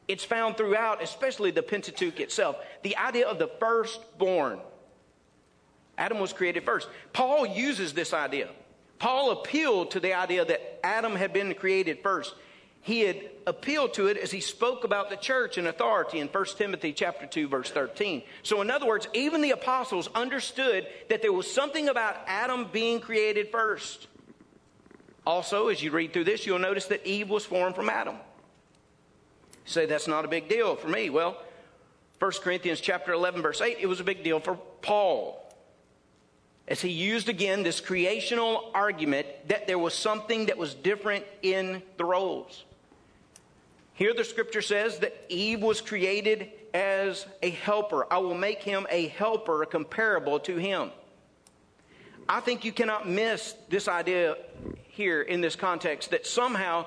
It's 0.08 0.24
found 0.24 0.58
throughout, 0.58 1.02
especially 1.02 1.52
the 1.52 1.64
Pentateuch 1.64 2.20
itself. 2.20 2.58
The 2.84 2.96
idea 2.98 3.28
of 3.28 3.40
the 3.40 3.50
firstborn. 3.60 4.60
Adam 5.98 6.20
was 6.20 6.34
created 6.34 6.64
first. 6.64 6.90
Paul 7.14 7.46
uses 7.46 7.94
this 7.94 8.14
idea. 8.14 8.50
Paul 9.00 9.32
appealed 9.32 9.92
to 9.92 10.00
the 10.00 10.14
idea 10.14 10.46
that 10.46 10.80
Adam 10.84 11.16
had 11.16 11.34
been 11.34 11.54
created 11.56 12.00
first 12.04 12.36
he 12.86 13.02
had 13.02 13.20
appealed 13.48 13.96
to 13.96 14.06
it 14.06 14.16
as 14.16 14.30
he 14.30 14.40
spoke 14.40 14.84
about 14.84 15.10
the 15.10 15.16
church 15.16 15.58
and 15.58 15.68
authority 15.68 16.20
in 16.20 16.28
1 16.28 16.46
Timothy 16.56 16.94
chapter 16.94 17.26
2 17.26 17.48
verse 17.48 17.72
13. 17.72 18.22
So 18.44 18.62
in 18.62 18.70
other 18.70 18.86
words, 18.86 19.08
even 19.12 19.42
the 19.42 19.50
apostles 19.50 20.08
understood 20.14 20.86
that 21.10 21.24
there 21.24 21.34
was 21.34 21.52
something 21.52 21.90
about 21.90 22.16
Adam 22.28 22.70
being 22.72 23.00
created 23.00 23.50
first. 23.50 24.06
Also, 25.26 25.70
as 25.70 25.82
you 25.82 25.90
read 25.90 26.14
through 26.14 26.26
this, 26.26 26.46
you'll 26.46 26.60
notice 26.60 26.86
that 26.86 27.04
Eve 27.08 27.28
was 27.28 27.44
formed 27.44 27.76
from 27.76 27.90
Adam. 27.90 28.18
You 28.18 29.72
say 29.72 29.88
that's 29.88 30.08
not 30.08 30.24
a 30.24 30.28
big 30.28 30.48
deal 30.48 30.76
for 30.76 30.88
me. 30.88 31.10
Well, 31.10 31.42
1 32.20 32.32
Corinthians 32.44 32.82
chapter 32.82 33.14
11 33.14 33.42
verse 33.42 33.62
8, 33.62 33.78
it 33.80 33.88
was 33.88 34.00
a 34.00 34.04
big 34.04 34.24
deal 34.24 34.40
for 34.40 34.60
Paul. 34.84 35.42
As 36.68 36.82
he 36.82 36.90
used 36.90 37.30
again 37.30 37.64
this 37.64 37.80
creational 37.80 38.70
argument 38.76 39.26
that 39.48 39.66
there 39.66 39.80
was 39.80 39.96
something 39.96 40.46
that 40.46 40.60
was 40.60 40.76
different 40.76 41.26
in 41.42 41.82
the 41.98 42.06
roles. 42.06 42.64
Here 43.96 44.14
the 44.14 44.26
scripture 44.26 44.62
says 44.62 45.00
that 45.00 45.16
Eve 45.30 45.62
was 45.62 45.80
created 45.80 46.52
as 46.74 47.26
a 47.42 47.50
helper. 47.50 48.06
I 48.12 48.18
will 48.18 48.36
make 48.36 48.62
him 48.62 48.86
a 48.90 49.08
helper 49.08 49.66
comparable 49.66 50.40
to 50.42 50.58
him. 50.58 50.92
I 52.28 52.42
think 52.42 52.66
you 52.66 52.74
cannot 52.74 53.08
miss 53.08 53.56
this 53.70 53.88
idea 53.88 54.36
here 54.90 55.22
in 55.22 55.40
this 55.40 55.56
context 55.56 56.12
that 56.12 56.28
somehow 56.28 56.86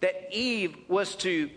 that 0.00 0.28
Eve 0.32 0.74
was 0.88 1.16
to 1.16 1.50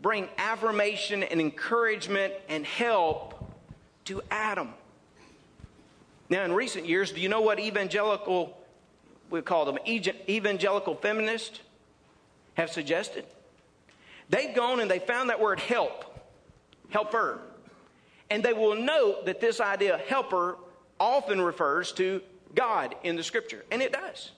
bring 0.00 0.28
affirmation 0.36 1.22
and 1.22 1.40
encouragement 1.40 2.34
and 2.48 2.66
help 2.66 3.48
to 4.06 4.22
Adam. 4.28 4.74
Now, 6.28 6.44
in 6.44 6.52
recent 6.52 6.86
years, 6.86 7.12
do 7.12 7.20
you 7.20 7.28
know 7.28 7.42
what 7.42 7.60
evangelical, 7.60 8.58
we 9.30 9.40
call 9.42 9.66
them 9.66 9.78
evangelical 9.86 10.96
feminists, 10.96 11.60
have 12.54 12.70
suggested? 12.70 13.24
They've 14.32 14.54
gone 14.54 14.80
and 14.80 14.90
they 14.90 14.98
found 14.98 15.28
that 15.28 15.40
word 15.40 15.60
help, 15.60 16.06
helper. 16.88 17.38
And 18.30 18.42
they 18.42 18.54
will 18.54 18.74
note 18.74 19.26
that 19.26 19.42
this 19.42 19.60
idea, 19.60 20.00
helper, 20.08 20.56
often 20.98 21.38
refers 21.38 21.92
to 21.92 22.22
God 22.54 22.94
in 23.02 23.16
the 23.16 23.22
scripture. 23.22 23.62
And 23.70 23.82
it 23.82 23.92
does. 23.92 24.30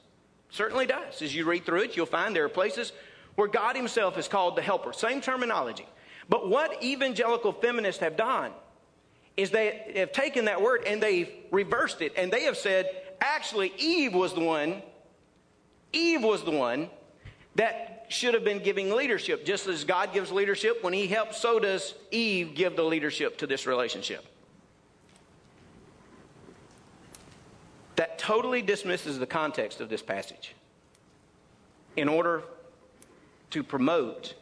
Certainly 0.51 0.87
does. 0.87 1.23
As 1.23 1.33
you 1.33 1.45
read 1.45 1.65
through 1.65 1.83
it, 1.83 1.97
you'll 1.97 2.07
find 2.07 2.35
there 2.35 2.45
are 2.45 2.49
places 2.49 2.93
where 3.37 3.47
God 3.47 3.77
Himself 3.77 4.19
is 4.19 4.27
called 4.27 4.57
the 4.57 4.63
helper. 4.63 4.93
Same 4.93 5.21
terminology. 5.21 5.87
But 6.29 6.49
what 6.49 6.83
evangelical 6.83 7.53
feminists 7.53 8.01
have 8.01 8.17
done 8.17 8.51
is 9.37 9.53
they 9.53 9.93
have 9.95 10.11
taken 10.11 10.47
that 10.47 10.61
word 10.61 10.83
and 10.89 11.01
they've 11.01 11.31
reversed 11.53 12.03
it. 12.03 12.15
And 12.17 12.33
they 12.33 12.43
have 12.45 12.57
said, 12.57 12.91
actually, 13.21 13.73
Eve 13.79 14.13
was 14.15 14.35
the 14.35 14.41
one, 14.41 14.83
Eve 15.93 16.25
was 16.25 16.43
the 16.43 16.51
one 16.51 16.91
that 17.55 17.94
should 18.15 18.35
have 18.35 18.45
been 18.45 18.61
giving 18.61 18.91
leadership. 18.91 19.45
Just 19.45 19.67
as 19.67 19.85
God 19.85 20.13
gives 20.13 20.31
leadership 20.31 20.83
when 20.83 20.93
He 20.93 21.07
helps, 21.07 21.41
so 21.41 21.59
does 21.59 21.95
Eve 22.11 22.55
give 22.55 22.77
the 22.77 22.85
leadership 22.85 23.37
to 23.39 23.47
this 23.47 23.67
relationship. 23.67 24.25
That 27.97 28.19
totally 28.19 28.63
dismisses 28.63 29.19
the 29.19 29.27
context 29.27 29.81
of 29.81 29.89
this 29.89 30.03
passage 30.03 30.55
in 31.97 32.09
order 32.09 32.43
to 33.51 33.63
promote 33.63 34.35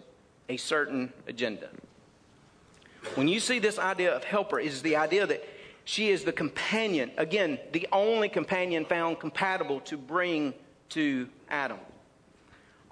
a 0.48 0.56
certain 0.56 1.12
agenda. 1.26 1.68
When 3.14 3.28
you 3.28 3.40
see 3.40 3.58
this 3.58 3.78
idea 3.78 4.14
of 4.14 4.24
helper, 4.24 4.58
is 4.58 4.82
the 4.82 4.96
idea 4.96 5.26
that 5.26 5.44
she 5.85 6.11
is 6.11 6.24
the 6.24 6.32
companion, 6.32 7.11
again, 7.16 7.58
the 7.72 7.88
only 7.92 8.28
companion 8.28 8.85
found 8.85 9.18
compatible 9.18 9.80
to 9.80 9.96
bring 9.96 10.54
to 10.90 11.28
Adam. 11.48 11.78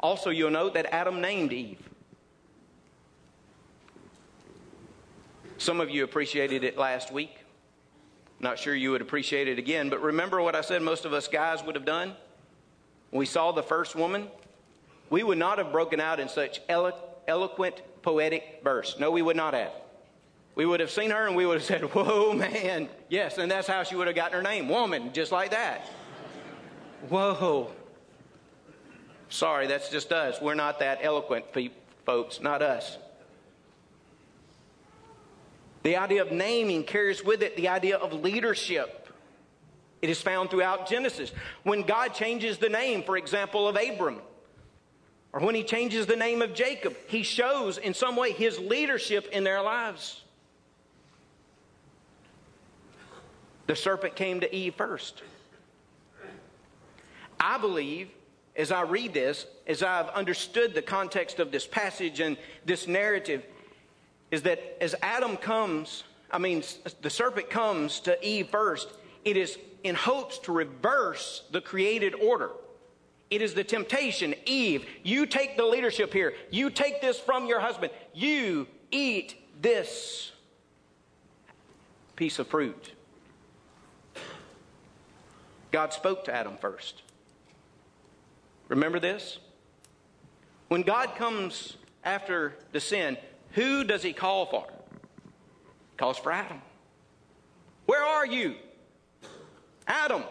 Also, 0.00 0.30
you'll 0.30 0.50
note 0.50 0.74
that 0.74 0.92
Adam 0.92 1.20
named 1.20 1.52
Eve. 1.52 1.78
Some 5.58 5.80
of 5.80 5.90
you 5.90 6.04
appreciated 6.04 6.64
it 6.64 6.78
last 6.78 7.12
week. 7.12 7.36
Not 8.40 8.58
sure 8.58 8.74
you 8.74 8.90
would 8.92 9.02
appreciate 9.02 9.46
it 9.46 9.58
again, 9.58 9.90
but 9.90 10.00
remember 10.00 10.40
what 10.40 10.56
I 10.56 10.62
said 10.62 10.80
most 10.80 11.04
of 11.04 11.12
us 11.12 11.28
guys 11.28 11.62
would 11.62 11.74
have 11.74 11.84
done? 11.84 12.14
We 13.12 13.26
saw 13.26 13.52
the 13.52 13.62
first 13.62 13.94
woman, 13.94 14.28
we 15.10 15.22
would 15.22 15.36
not 15.36 15.58
have 15.58 15.70
broken 15.70 16.00
out 16.00 16.18
in 16.18 16.28
such 16.28 16.62
elo- 16.68 16.94
eloquent, 17.28 17.82
poetic 18.00 18.60
verse. 18.64 18.96
No, 18.98 19.10
we 19.10 19.20
would 19.20 19.36
not 19.36 19.52
have. 19.52 19.72
We 20.54 20.64
would 20.64 20.80
have 20.80 20.90
seen 20.90 21.10
her 21.10 21.26
and 21.26 21.36
we 21.36 21.44
would 21.44 21.58
have 21.58 21.64
said, 21.64 21.82
Whoa, 21.94 22.32
man. 22.32 22.88
Yes, 23.10 23.36
and 23.36 23.50
that's 23.50 23.66
how 23.66 23.82
she 23.82 23.96
would 23.96 24.06
have 24.06 24.16
gotten 24.16 24.36
her 24.36 24.42
name, 24.42 24.68
woman, 24.68 25.12
just 25.12 25.32
like 25.32 25.50
that. 25.50 25.82
Whoa. 27.08 27.72
Sorry, 29.30 29.68
that's 29.68 29.88
just 29.88 30.12
us. 30.12 30.40
We're 30.40 30.54
not 30.54 30.80
that 30.80 30.98
eloquent, 31.02 31.46
folks, 32.04 32.40
not 32.40 32.62
us. 32.62 32.98
The 35.82 35.96
idea 35.96 36.22
of 36.22 36.32
naming 36.32 36.84
carries 36.84 37.24
with 37.24 37.42
it 37.42 37.56
the 37.56 37.68
idea 37.68 37.96
of 37.96 38.12
leadership. 38.12 39.08
It 40.02 40.10
is 40.10 40.20
found 40.20 40.50
throughout 40.50 40.88
Genesis. 40.88 41.32
When 41.62 41.82
God 41.82 42.12
changes 42.14 42.58
the 42.58 42.68
name, 42.68 43.02
for 43.02 43.16
example, 43.16 43.68
of 43.68 43.76
Abram, 43.76 44.20
or 45.32 45.40
when 45.40 45.54
he 45.54 45.62
changes 45.62 46.06
the 46.06 46.16
name 46.16 46.42
of 46.42 46.52
Jacob, 46.52 46.96
he 47.06 47.22
shows 47.22 47.78
in 47.78 47.94
some 47.94 48.16
way 48.16 48.32
his 48.32 48.58
leadership 48.58 49.28
in 49.32 49.44
their 49.44 49.62
lives. 49.62 50.22
The 53.68 53.76
serpent 53.76 54.16
came 54.16 54.40
to 54.40 54.54
Eve 54.54 54.74
first. 54.74 55.22
I 57.38 57.56
believe, 57.58 58.10
as 58.56 58.72
I 58.72 58.82
read 58.82 59.14
this, 59.14 59.46
as 59.66 59.82
I've 59.82 60.08
understood 60.08 60.74
the 60.74 60.82
context 60.82 61.38
of 61.38 61.50
this 61.52 61.66
passage 61.66 62.20
and 62.20 62.36
this 62.64 62.86
narrative, 62.86 63.44
is 64.30 64.42
that 64.42 64.76
as 64.82 64.94
Adam 65.02 65.36
comes, 65.36 66.04
I 66.30 66.38
mean, 66.38 66.62
the 67.02 67.10
serpent 67.10 67.50
comes 67.50 68.00
to 68.00 68.26
Eve 68.26 68.48
first, 68.48 68.88
it 69.24 69.36
is 69.36 69.58
in 69.82 69.94
hopes 69.94 70.38
to 70.40 70.52
reverse 70.52 71.44
the 71.50 71.60
created 71.60 72.14
order. 72.14 72.50
It 73.30 73.42
is 73.42 73.54
the 73.54 73.64
temptation. 73.64 74.34
Eve, 74.44 74.86
you 75.04 75.24
take 75.24 75.56
the 75.56 75.64
leadership 75.64 76.12
here. 76.12 76.34
You 76.50 76.68
take 76.68 77.00
this 77.00 77.18
from 77.18 77.46
your 77.46 77.60
husband. 77.60 77.92
You 78.12 78.66
eat 78.90 79.36
this 79.60 80.32
piece 82.16 82.38
of 82.38 82.48
fruit. 82.48 82.92
God 85.70 85.92
spoke 85.92 86.24
to 86.24 86.34
Adam 86.34 86.56
first. 86.60 87.02
Remember 88.70 89.00
this? 89.00 89.38
When 90.68 90.83
God 90.83 91.16
comes 91.16 91.76
after 92.04 92.54
the 92.70 92.80
sin, 92.80 93.18
who 93.52 93.83
does 93.83 94.02
he 94.02 94.12
call 94.12 94.46
for? 94.46 94.64
He 95.90 95.96
calls 95.96 96.16
for 96.16 96.30
Adam. 96.30 96.62
Where 97.87 98.02
are 98.02 98.24
you? 98.24 98.54
Adam. 99.88 100.22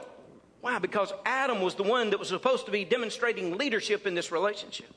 Why? 0.61 0.79
Because 0.79 1.11
Adam 1.25 1.61
was 1.61 1.75
the 1.75 1.83
one 1.83 2.11
that 2.11 2.19
was 2.19 2.29
supposed 2.29 2.65
to 2.65 2.71
be 2.71 2.85
demonstrating 2.85 3.57
leadership 3.57 4.07
in 4.07 4.15
this 4.15 4.31
relationship. 4.31 4.89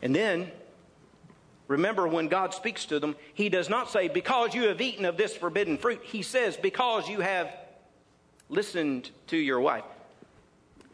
And 0.00 0.16
then, 0.16 0.50
remember 1.66 2.08
when 2.08 2.28
God 2.28 2.54
speaks 2.54 2.86
to 2.86 2.98
them, 2.98 3.14
He 3.34 3.50
does 3.50 3.68
not 3.68 3.90
say, 3.90 4.08
Because 4.08 4.54
you 4.54 4.68
have 4.68 4.80
eaten 4.80 5.04
of 5.04 5.18
this 5.18 5.36
forbidden 5.36 5.76
fruit. 5.76 6.00
He 6.02 6.22
says, 6.22 6.56
Because 6.56 7.10
you 7.10 7.20
have 7.20 7.54
listened 8.48 9.10
to 9.26 9.36
your 9.36 9.60
wife. 9.60 9.84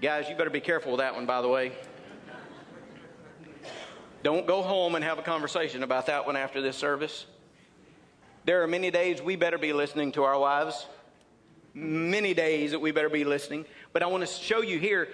Guys, 0.04 0.28
you 0.28 0.36
better 0.36 0.50
be 0.50 0.60
careful 0.60 0.92
with 0.92 0.98
that 0.98 1.14
one, 1.14 1.24
by 1.24 1.40
the 1.40 1.48
way. 1.48 1.72
Don't 4.22 4.46
go 4.46 4.60
home 4.60 4.96
and 4.96 5.02
have 5.02 5.18
a 5.18 5.22
conversation 5.22 5.82
about 5.82 6.04
that 6.08 6.26
one 6.26 6.36
after 6.36 6.60
this 6.60 6.76
service. 6.76 7.24
There 8.44 8.62
are 8.62 8.66
many 8.66 8.90
days 8.90 9.22
we 9.22 9.36
better 9.36 9.56
be 9.56 9.72
listening 9.72 10.12
to 10.12 10.24
our 10.24 10.38
wives, 10.38 10.84
many 11.72 12.34
days 12.34 12.72
that 12.72 12.80
we 12.80 12.90
better 12.90 13.08
be 13.08 13.24
listening. 13.24 13.64
But 13.94 14.02
I 14.02 14.06
want 14.08 14.20
to 14.20 14.26
show 14.26 14.60
you 14.60 14.78
here 14.78 15.08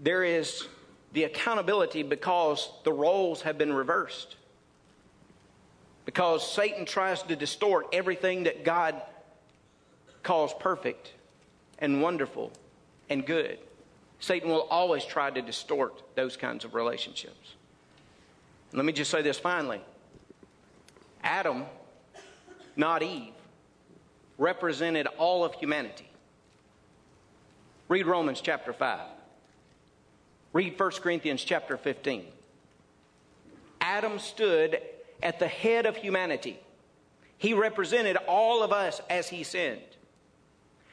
there 0.00 0.24
is 0.24 0.66
the 1.12 1.24
accountability 1.24 2.04
because 2.04 2.70
the 2.84 2.92
roles 2.92 3.42
have 3.42 3.58
been 3.58 3.74
reversed. 3.74 4.36
Because 6.06 6.50
Satan 6.50 6.86
tries 6.86 7.22
to 7.24 7.36
distort 7.36 7.88
everything 7.92 8.44
that 8.44 8.64
God 8.64 9.02
calls 10.22 10.54
perfect 10.58 11.12
and 11.78 12.00
wonderful 12.00 12.50
and 13.12 13.26
good. 13.26 13.58
Satan 14.20 14.48
will 14.48 14.66
always 14.70 15.04
try 15.04 15.30
to 15.30 15.42
distort 15.42 16.02
those 16.14 16.36
kinds 16.36 16.64
of 16.64 16.74
relationships. 16.74 17.54
Let 18.72 18.86
me 18.86 18.92
just 18.92 19.10
say 19.10 19.20
this 19.20 19.38
finally 19.38 19.82
Adam, 21.22 21.66
not 22.74 23.02
Eve, 23.02 23.34
represented 24.38 25.06
all 25.18 25.44
of 25.44 25.54
humanity. 25.54 26.08
Read 27.88 28.06
Romans 28.06 28.40
chapter 28.40 28.72
5. 28.72 29.00
Read 30.54 30.80
1 30.80 30.90
Corinthians 30.92 31.44
chapter 31.44 31.76
15. 31.76 32.24
Adam 33.82 34.18
stood 34.18 34.80
at 35.22 35.38
the 35.38 35.48
head 35.48 35.84
of 35.84 35.96
humanity. 35.96 36.58
He 37.36 37.52
represented 37.52 38.16
all 38.26 38.62
of 38.62 38.72
us 38.72 39.02
as 39.10 39.28
he 39.28 39.42
sinned. 39.42 39.82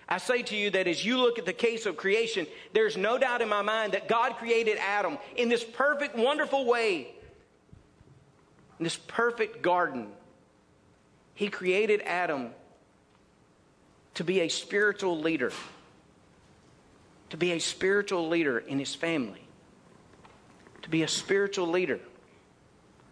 I 0.09 0.17
say 0.17 0.41
to 0.41 0.55
you 0.55 0.71
that 0.71 0.87
as 0.87 1.05
you 1.05 1.17
look 1.19 1.37
at 1.37 1.45
the 1.45 1.53
case 1.53 1.85
of 1.85 1.95
creation, 1.95 2.47
there's 2.73 2.97
no 2.97 3.19
doubt 3.19 3.41
in 3.41 3.47
my 3.47 3.61
mind 3.61 3.93
that 3.93 4.07
God 4.07 4.37
created 4.37 4.77
Adam 4.79 5.19
in 5.37 5.49
this 5.49 5.63
perfect, 5.63 6.17
wonderful 6.17 6.65
way 6.65 7.09
in 8.79 8.83
this 8.83 8.97
perfect 8.97 9.61
garden, 9.61 10.07
He 11.35 11.49
created 11.49 12.01
Adam 12.05 12.51
to 14.15 14.23
be 14.23 14.39
a 14.41 14.47
spiritual 14.47 15.19
leader, 15.19 15.51
to 17.29 17.37
be 17.37 17.51
a 17.51 17.59
spiritual 17.59 18.27
leader 18.27 18.57
in 18.57 18.79
his 18.79 18.95
family, 18.95 19.43
to 20.81 20.89
be 20.89 21.03
a 21.03 21.07
spiritual 21.07 21.67
leader 21.67 21.99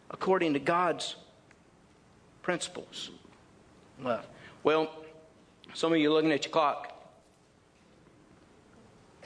according 0.09 0.53
to 0.53 0.59
God's 0.59 1.15
principles. 2.41 3.11
Love. 4.01 4.25
Well, 4.63 4.89
some 5.77 5.93
of 5.93 5.99
you 5.99 6.09
are 6.09 6.13
looking 6.15 6.31
at 6.31 6.43
your 6.43 6.51
clock. 6.51 6.91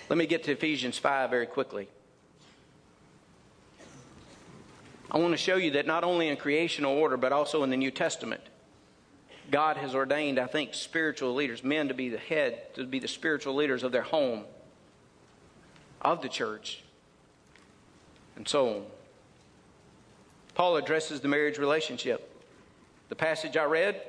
Let 0.09 0.17
me 0.17 0.25
get 0.25 0.43
to 0.43 0.51
Ephesians 0.51 0.97
5 0.97 1.29
very 1.29 1.45
quickly. 1.45 1.87
I 5.09 5.17
want 5.17 5.31
to 5.31 5.37
show 5.37 5.55
you 5.55 5.71
that 5.71 5.87
not 5.87 6.03
only 6.03 6.27
in 6.27 6.35
creational 6.35 6.91
order, 6.91 7.15
but 7.15 7.31
also 7.31 7.63
in 7.63 7.69
the 7.69 7.77
New 7.77 7.89
Testament, 7.89 8.41
God 9.49 9.77
has 9.77 9.95
ordained, 9.95 10.39
I 10.39 10.45
think, 10.45 10.73
spiritual 10.73 11.33
leaders, 11.33 11.63
men 11.63 11.87
to 11.87 11.93
be 11.93 12.09
the 12.09 12.17
head, 12.17 12.75
to 12.75 12.83
be 12.83 12.99
the 12.99 13.07
spiritual 13.07 13.55
leaders 13.55 13.83
of 13.83 13.93
their 13.93 14.01
home, 14.01 14.43
of 16.01 16.21
the 16.21 16.27
church, 16.27 16.83
and 18.35 18.45
so 18.45 18.67
on. 18.67 18.85
Paul 20.53 20.75
addresses 20.75 21.21
the 21.21 21.29
marriage 21.29 21.57
relationship. 21.57 22.43
The 23.07 23.15
passage 23.15 23.55
I 23.55 23.63
read 23.63 24.01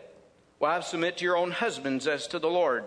Wives, 0.63 0.87
submit 0.87 1.17
to 1.17 1.25
your 1.25 1.37
own 1.37 1.51
husbands 1.51 2.07
as 2.07 2.29
to 2.29 2.39
the 2.39 2.49
Lord. 2.49 2.85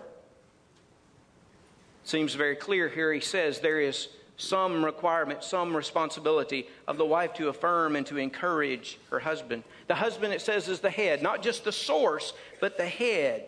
Seems 2.04 2.32
very 2.32 2.56
clear 2.56 2.88
here. 2.88 3.12
He 3.12 3.20
says 3.20 3.60
there 3.60 3.78
is 3.78 4.08
some 4.38 4.82
requirement, 4.82 5.44
some 5.44 5.76
responsibility 5.76 6.68
of 6.88 6.96
the 6.96 7.04
wife 7.04 7.34
to 7.34 7.50
affirm 7.50 7.94
and 7.94 8.06
to 8.06 8.16
encourage 8.16 8.98
her 9.10 9.18
husband. 9.18 9.62
The 9.88 9.94
husband, 9.94 10.32
it 10.32 10.40
says, 10.40 10.68
is 10.68 10.80
the 10.80 10.88
head, 10.88 11.22
not 11.22 11.42
just 11.42 11.64
the 11.64 11.72
source, 11.72 12.32
but 12.62 12.78
the 12.78 12.86
head. 12.86 13.46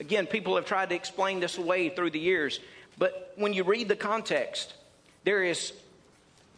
Again, 0.00 0.26
people 0.26 0.56
have 0.56 0.64
tried 0.64 0.88
to 0.88 0.94
explain 0.94 1.38
this 1.38 1.58
away 1.58 1.90
through 1.90 2.12
the 2.12 2.20
years, 2.20 2.58
but 2.96 3.34
when 3.36 3.52
you 3.52 3.64
read 3.64 3.86
the 3.86 3.96
context, 3.96 4.72
there 5.24 5.44
is, 5.44 5.74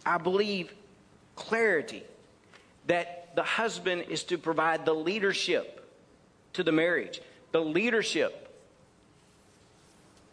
I 0.06 0.18
believe, 0.18 0.72
clarity 1.34 2.04
that 2.86 3.34
the 3.34 3.42
husband 3.42 4.04
is 4.10 4.22
to 4.24 4.38
provide 4.38 4.84
the 4.84 4.94
leadership 4.94 5.73
to 6.54 6.62
the 6.62 6.72
marriage, 6.72 7.20
the 7.52 7.60
leadership 7.60 8.40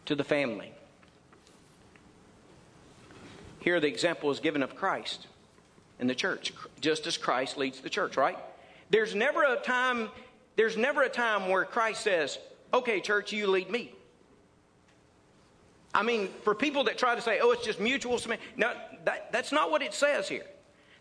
to 0.06 0.14
the 0.14 0.24
family. 0.24 0.72
Here, 3.60 3.78
the 3.78 3.86
example 3.86 4.30
is 4.30 4.40
given 4.40 4.62
of 4.62 4.74
Christ 4.74 5.26
in 6.00 6.08
the 6.08 6.14
church, 6.14 6.52
just 6.80 7.06
as 7.06 7.16
Christ 7.16 7.56
leads 7.56 7.80
the 7.80 7.90
church, 7.90 8.16
right? 8.16 8.36
There's 8.90 9.14
never 9.14 9.44
a 9.44 9.56
time, 9.56 10.08
there's 10.56 10.76
never 10.76 11.02
a 11.02 11.08
time 11.08 11.48
where 11.48 11.64
Christ 11.64 12.02
says, 12.02 12.38
okay, 12.74 13.00
church, 13.00 13.32
you 13.32 13.46
lead 13.46 13.70
me. 13.70 13.92
I 15.94 16.02
mean, 16.02 16.28
for 16.42 16.54
people 16.54 16.84
that 16.84 16.98
try 16.98 17.14
to 17.14 17.20
say, 17.20 17.38
oh, 17.40 17.52
it's 17.52 17.64
just 17.64 17.78
mutual 17.78 18.18
no, 18.56 18.72
that, 19.04 19.30
that's 19.30 19.52
not 19.52 19.70
what 19.70 19.82
it 19.82 19.94
says 19.94 20.28
here. 20.28 20.46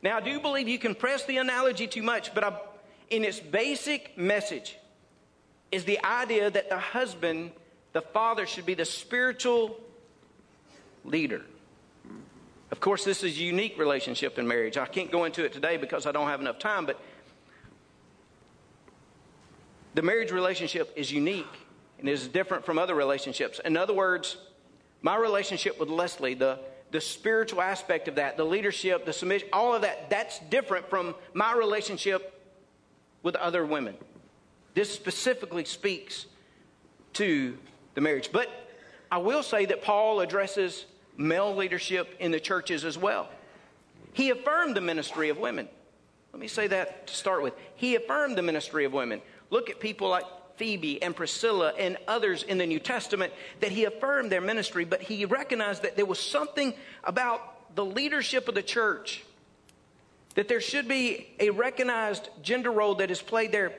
Now, 0.04 0.18
I 0.18 0.22
do 0.22 0.40
believe 0.40 0.68
you 0.68 0.80
can 0.80 0.96
press 0.96 1.26
the 1.26 1.38
analogy 1.38 1.88
too 1.88 2.04
much, 2.04 2.34
but 2.34 2.44
I, 2.44 2.60
in 3.10 3.24
its 3.24 3.40
basic 3.40 4.18
message 4.18 4.78
is 5.72 5.86
the 5.86 6.04
idea 6.06 6.50
that 6.50 6.70
the 6.70 6.78
husband, 6.78 7.52
the 7.94 8.02
father, 8.02 8.46
should 8.46 8.66
be 8.66 8.74
the 8.74 8.86
spiritual 8.86 9.80
leader 11.04 11.44
Of 12.72 12.80
course, 12.80 13.04
this 13.04 13.22
is 13.24 13.38
a 13.38 13.42
unique 13.42 13.78
relationship 13.78 14.40
in 14.40 14.48
marriage. 14.48 14.78
I 14.78 14.86
can't 14.86 15.12
go 15.12 15.26
into 15.26 15.44
it 15.44 15.52
today 15.52 15.76
because 15.76 16.06
I 16.06 16.14
don't 16.14 16.30
have 16.30 16.40
enough 16.40 16.58
time, 16.58 16.86
but 16.86 17.00
the 19.94 20.02
marriage 20.02 20.32
relationship 20.32 20.92
is 20.96 21.12
unique 21.12 21.54
and 22.00 22.08
is 22.08 22.30
different 22.30 22.66
from 22.66 22.80
other 22.80 22.96
relationships. 22.96 23.60
In 23.66 23.76
other 23.76 23.94
words, 23.94 24.38
my 25.02 25.18
relationship 25.18 25.80
with 25.82 25.90
Leslie, 25.90 26.34
the, 26.34 26.60
the 26.92 27.02
spiritual 27.02 27.62
aspect 27.62 28.08
of 28.08 28.16
that, 28.16 28.38
the 28.38 28.46
leadership, 28.46 29.06
the 29.06 29.14
submission, 29.14 29.50
all 29.52 29.76
of 29.76 29.82
that, 29.82 30.10
that's 30.10 30.40
different 30.50 30.90
from 30.90 31.14
my 31.34 31.54
relationship 31.54 32.40
with 33.22 33.36
other 33.36 33.66
women. 33.66 33.96
This 34.74 34.94
specifically 34.94 35.66
speaks 35.66 36.26
to 37.14 37.58
the 37.96 38.02
marriage. 38.02 38.32
But 38.32 38.50
I 39.12 39.18
will 39.18 39.44
say 39.44 39.66
that 39.66 39.82
Paul 39.82 40.22
addresses 40.22 40.86
male 41.18 41.56
leadership 41.56 42.16
in 42.20 42.32
the 42.32 42.40
churches 42.40 42.86
as 42.86 42.98
well. 42.98 43.30
He 44.14 44.30
affirmed 44.30 44.76
the 44.76 44.82
ministry 44.82 45.30
of 45.30 45.38
women. 45.38 45.68
Let 46.34 46.40
me 46.40 46.48
say 46.48 46.68
that 46.68 47.08
to 47.08 47.14
start 47.14 47.44
with. 47.44 47.54
He 47.76 47.96
affirmed 47.96 48.38
the 48.38 48.42
ministry 48.42 48.86
of 48.86 48.94
women. 48.94 49.22
Look 49.50 49.70
at 49.70 49.80
people 49.80 50.10
like 50.10 50.26
Phoebe 50.56 51.02
and 51.02 51.16
Priscilla 51.16 51.74
and 51.78 51.98
others 52.08 52.44
in 52.44 52.58
the 52.58 52.66
New 52.66 52.80
Testament 52.80 53.34
that 53.60 53.72
he 53.72 53.86
affirmed 53.86 54.32
their 54.32 54.42
ministry, 54.42 54.86
but 54.86 55.02
he 55.02 55.26
recognized 55.26 55.84
that 55.84 55.96
there 55.96 56.06
was 56.06 56.20
something 56.20 56.74
about 57.04 57.76
the 57.76 57.84
leadership 57.84 58.48
of 58.48 58.56
the 58.56 58.62
church 58.62 59.26
that 60.36 60.48
there 60.48 60.62
should 60.62 60.88
be 60.88 61.28
a 61.40 61.50
recognized 61.50 62.30
gender 62.42 62.72
role 62.72 62.96
that 62.96 63.12
is 63.12 63.22
played 63.22 63.52
there. 63.52 63.74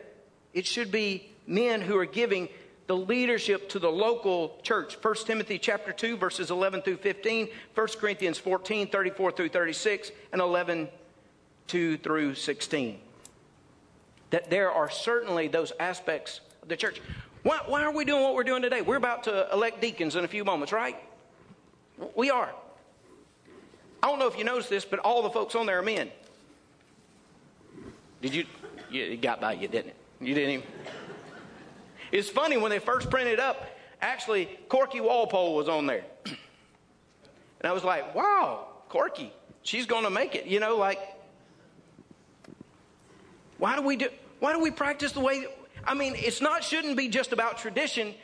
It 0.52 0.66
should 0.66 0.92
be 0.92 1.30
men 1.46 1.80
who 1.80 1.96
are 1.96 2.06
giving 2.06 2.48
the 2.86 2.96
leadership 2.96 3.68
to 3.70 3.78
the 3.78 3.90
local 3.90 4.58
church. 4.62 4.96
1 5.00 5.14
Timothy 5.24 5.58
chapter 5.58 5.92
2 5.92 6.16
verses 6.16 6.50
11 6.50 6.82
through 6.82 6.98
15, 6.98 7.48
1 7.74 7.86
Corinthians 7.98 8.38
14 8.38 8.88
34 8.88 9.32
through 9.32 9.48
36 9.48 10.10
and 10.32 10.40
11 10.40 10.88
2 11.68 11.96
through 11.98 12.34
16. 12.34 12.98
That 14.30 14.50
there 14.50 14.70
are 14.70 14.90
certainly 14.90 15.48
those 15.48 15.72
aspects 15.78 16.40
of 16.62 16.68
the 16.68 16.76
church. 16.76 17.00
Why, 17.42 17.60
why 17.66 17.82
are 17.82 17.92
we 17.92 18.04
doing 18.04 18.22
what 18.22 18.34
we're 18.34 18.44
doing 18.44 18.62
today? 18.62 18.82
We're 18.82 18.96
about 18.96 19.24
to 19.24 19.48
elect 19.52 19.80
deacons 19.80 20.16
in 20.16 20.24
a 20.24 20.28
few 20.28 20.44
moments, 20.44 20.72
right? 20.72 20.96
We 22.14 22.30
are. 22.30 22.50
I 24.02 24.08
don't 24.08 24.18
know 24.18 24.26
if 24.26 24.36
you 24.36 24.44
noticed 24.44 24.70
this, 24.70 24.84
but 24.84 24.98
all 25.00 25.22
the 25.22 25.30
folks 25.30 25.54
on 25.54 25.66
there 25.66 25.78
are 25.78 25.82
men. 25.82 26.10
Did 28.20 28.34
you? 28.34 28.46
It 28.90 29.22
got 29.22 29.40
by 29.40 29.54
you, 29.54 29.68
didn't 29.68 29.90
it? 29.90 29.96
You 30.22 30.34
didn't 30.34 30.50
even. 30.50 30.66
It's 32.12 32.28
funny 32.28 32.56
when 32.56 32.70
they 32.70 32.78
first 32.78 33.10
printed 33.10 33.40
up. 33.40 33.66
Actually, 34.00 34.46
Corky 34.68 35.00
Walpole 35.00 35.56
was 35.56 35.68
on 35.68 35.86
there, 35.86 36.04
and 36.26 36.36
I 37.64 37.72
was 37.72 37.82
like, 37.82 38.14
"Wow, 38.14 38.68
Corky, 38.88 39.32
she's 39.62 39.86
going 39.86 40.04
to 40.04 40.10
make 40.10 40.36
it." 40.36 40.46
You 40.46 40.60
know, 40.60 40.76
like, 40.76 41.00
why 43.58 43.74
do 43.76 43.82
we 43.82 43.96
do? 43.96 44.08
Why 44.38 44.52
do 44.52 44.60
we 44.60 44.70
practice 44.70 45.10
the 45.12 45.20
way? 45.20 45.46
I 45.84 45.94
mean, 45.94 46.14
it's 46.16 46.40
not 46.40 46.62
shouldn't 46.62 46.96
be 46.96 47.08
just 47.08 47.32
about 47.32 47.58
tradition. 47.58 48.14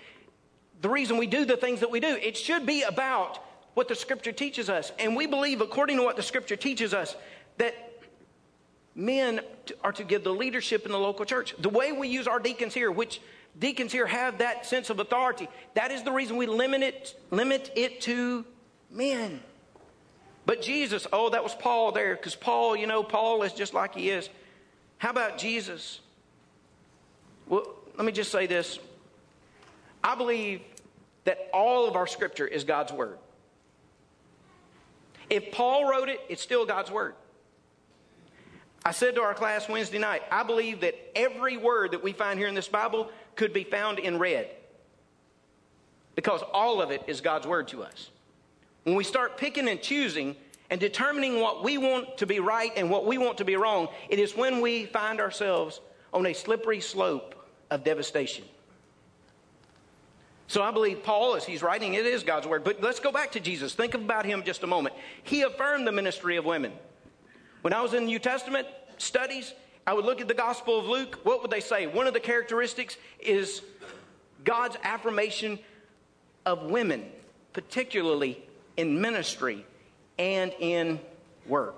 The 0.81 0.89
reason 0.89 1.17
we 1.17 1.27
do 1.27 1.45
the 1.45 1.57
things 1.57 1.81
that 1.81 1.91
we 1.91 1.99
do, 1.99 2.09
it 2.09 2.37
should 2.37 2.65
be 2.65 2.83
about 2.83 3.43
what 3.75 3.89
the 3.89 3.97
Scripture 3.97 4.33
teaches 4.33 4.71
us, 4.71 4.93
and 5.01 5.17
we 5.17 5.27
believe, 5.27 5.61
according 5.61 5.97
to 5.97 6.05
what 6.05 6.15
the 6.15 6.23
Scripture 6.23 6.57
teaches 6.57 6.95
us, 6.95 7.17
that 7.57 7.88
men 8.99 9.41
are 9.85 9.93
to 9.93 10.03
give 10.03 10.25
the 10.25 10.35
leadership 10.35 10.85
in 10.85 10.91
the 10.91 10.99
local 10.99 11.25
church. 11.25 11.55
The 11.59 11.69
way 11.69 11.93
we 11.93 12.09
use 12.09 12.27
our 12.27 12.41
deacons 12.41 12.75
here, 12.75 12.91
which 12.91 13.21
deacons 13.57 13.93
here 13.93 14.07
have 14.07 14.39
that 14.39 14.67
sense 14.67 14.91
of 14.91 14.99
authority, 14.99 15.49
that 15.75 15.93
is 15.93 16.03
the 16.03 16.11
reason 16.11 16.37
we 16.37 16.47
limit 16.47 16.83
it, 16.83 17.19
limit 17.31 17.71
it 17.77 18.01
to 18.03 18.45
men. 18.91 19.41
But 20.47 20.63
Jesus, 20.63 21.07
oh, 21.13 21.31
that 21.31 21.45
was 21.45 21.55
Paul 21.55 21.93
there, 21.93 22.17
because 22.17 22.35
Paul, 22.35 22.75
you 22.75 22.89
know, 22.89 23.05
Paul 23.05 23.45
is 23.45 23.53
just 23.53 23.73
like 23.73 23.95
he 23.95 24.11
is. 24.11 24.29
How 24.99 25.11
about 25.11 25.39
Jesus? 25.39 26.01
Well, 27.47 27.77
let 27.97 28.05
me 28.05 28.11
just 28.11 28.33
say 28.33 28.47
this. 28.47 28.81
I 30.03 30.17
believe 30.17 30.61
that 31.23 31.49
all 31.53 31.87
of 31.87 31.95
our 31.95 32.09
scripture 32.09 32.47
is 32.49 32.65
God's 32.65 32.93
word. 32.93 33.19
If 35.31 35.53
Paul 35.53 35.89
wrote 35.89 36.09
it, 36.09 36.21
it's 36.29 36.43
still 36.43 36.67
God's 36.67 36.91
word. 36.91 37.15
I 38.85 38.93
said 38.93 39.15
to 39.17 39.23
our 39.23 39.35
class 39.35 39.69
Wednesday 39.69 39.99
night, 39.99 40.23
I 40.31 40.43
believe 40.43 40.81
that 40.81 40.95
every 41.15 41.57
word 41.57 41.93
that 41.93 42.03
we 42.03 42.13
find 42.13 42.39
here 42.39 42.49
in 42.49 42.55
this 42.55 42.69
Bible 42.69 43.11
could 43.35 43.53
be 43.53 43.65
found 43.65 43.99
in 43.99 44.19
red 44.19 44.49
because 46.15 46.43
all 46.53 46.81
of 46.83 46.91
it 46.91 47.03
is 47.07 47.21
God's 47.21 47.47
word 47.47 47.69
to 47.69 47.83
us. 47.83 48.11
When 48.85 48.97
we 48.97 49.05
start 49.05 49.37
picking 49.37 49.69
and 49.69 49.81
choosing 49.81 50.35
and 50.71 50.81
determining 50.81 51.41
what 51.41 51.63
we 51.63 51.79
want 51.79 52.19
to 52.19 52.27
be 52.27 52.41
right 52.41 52.73
and 52.77 52.91
what 52.91 53.07
we 53.07 53.19
want 53.19 53.39
to 53.39 53.45
be 53.45 53.57
wrong, 53.57 53.89
it 54.09 54.19
is 54.19 54.37
when 54.37 54.61
we 54.61 54.87
find 54.87 55.21
ourselves 55.21 55.81
on 56.13 56.27
a 56.27 56.33
slippery 56.33 56.81
slope 56.81 57.35
of 57.71 57.85
devastation. 57.85 58.45
So 60.49 60.63
I 60.63 60.71
believe 60.71 61.03
Paul, 61.03 61.37
as 61.37 61.45
he's 61.45 61.63
writing, 61.63 61.95
it 61.95 62.07
is 62.07 62.23
God's 62.23 62.47
word. 62.47 62.65
But 62.65 62.83
let's 62.83 63.01
go 63.01 63.13
back 63.13 63.33
to 63.33 63.41
Jesus. 63.41 63.75
Think 63.75 63.95
about 63.95 64.25
him 64.25 64.43
just 64.43 64.63
a 64.63 64.67
moment. 64.67 64.95
He 65.23 65.43
affirmed 65.43 65.87
the 65.87 65.93
ministry 65.93 66.37
of 66.37 66.45
women. 66.45 66.73
When 67.63 67.73
I 67.73 67.81
was 67.83 67.95
in 67.95 68.07
New 68.07 68.19
Testament 68.19 68.67
studies, 68.99 69.53
I 69.87 69.95
would 69.95 70.05
look 70.05 70.21
at 70.21 70.29
the 70.29 70.35
Gospel 70.35 70.79
of 70.79 70.87
Luke. 70.87 71.21
What 71.23 71.43
would 71.43 71.51
they 71.51 71.61
say? 71.61 71.87
One 71.87 72.07
of 72.07 72.15
the 72.15 72.21
characteristics 72.21 72.97
is 73.21 73.63
God's 74.45 74.77
affirmation 74.83 75.59
of 76.47 76.71
women, 76.71 77.07
particularly 77.53 78.43
in 78.77 79.01
ministry 79.01 79.67
and 80.19 80.53
in 80.61 81.01
work. 81.47 81.75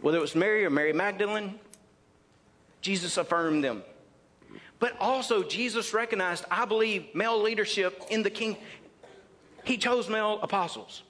Whether 0.00 0.18
it 0.18 0.20
was 0.20 0.34
Mary 0.34 0.64
or 0.64 0.70
Mary 0.70 0.92
Magdalene, 0.92 1.58
Jesus 2.80 3.16
affirmed 3.16 3.64
them. 3.64 3.82
But 4.78 4.96
also, 4.98 5.42
Jesus 5.42 5.92
recognized, 5.92 6.44
I 6.50 6.64
believe, 6.64 7.14
male 7.14 7.40
leadership 7.40 8.02
in 8.10 8.22
the 8.22 8.30
king. 8.30 8.56
He 9.64 9.76
chose 9.76 10.08
male 10.08 10.40
apostles. 10.42 11.02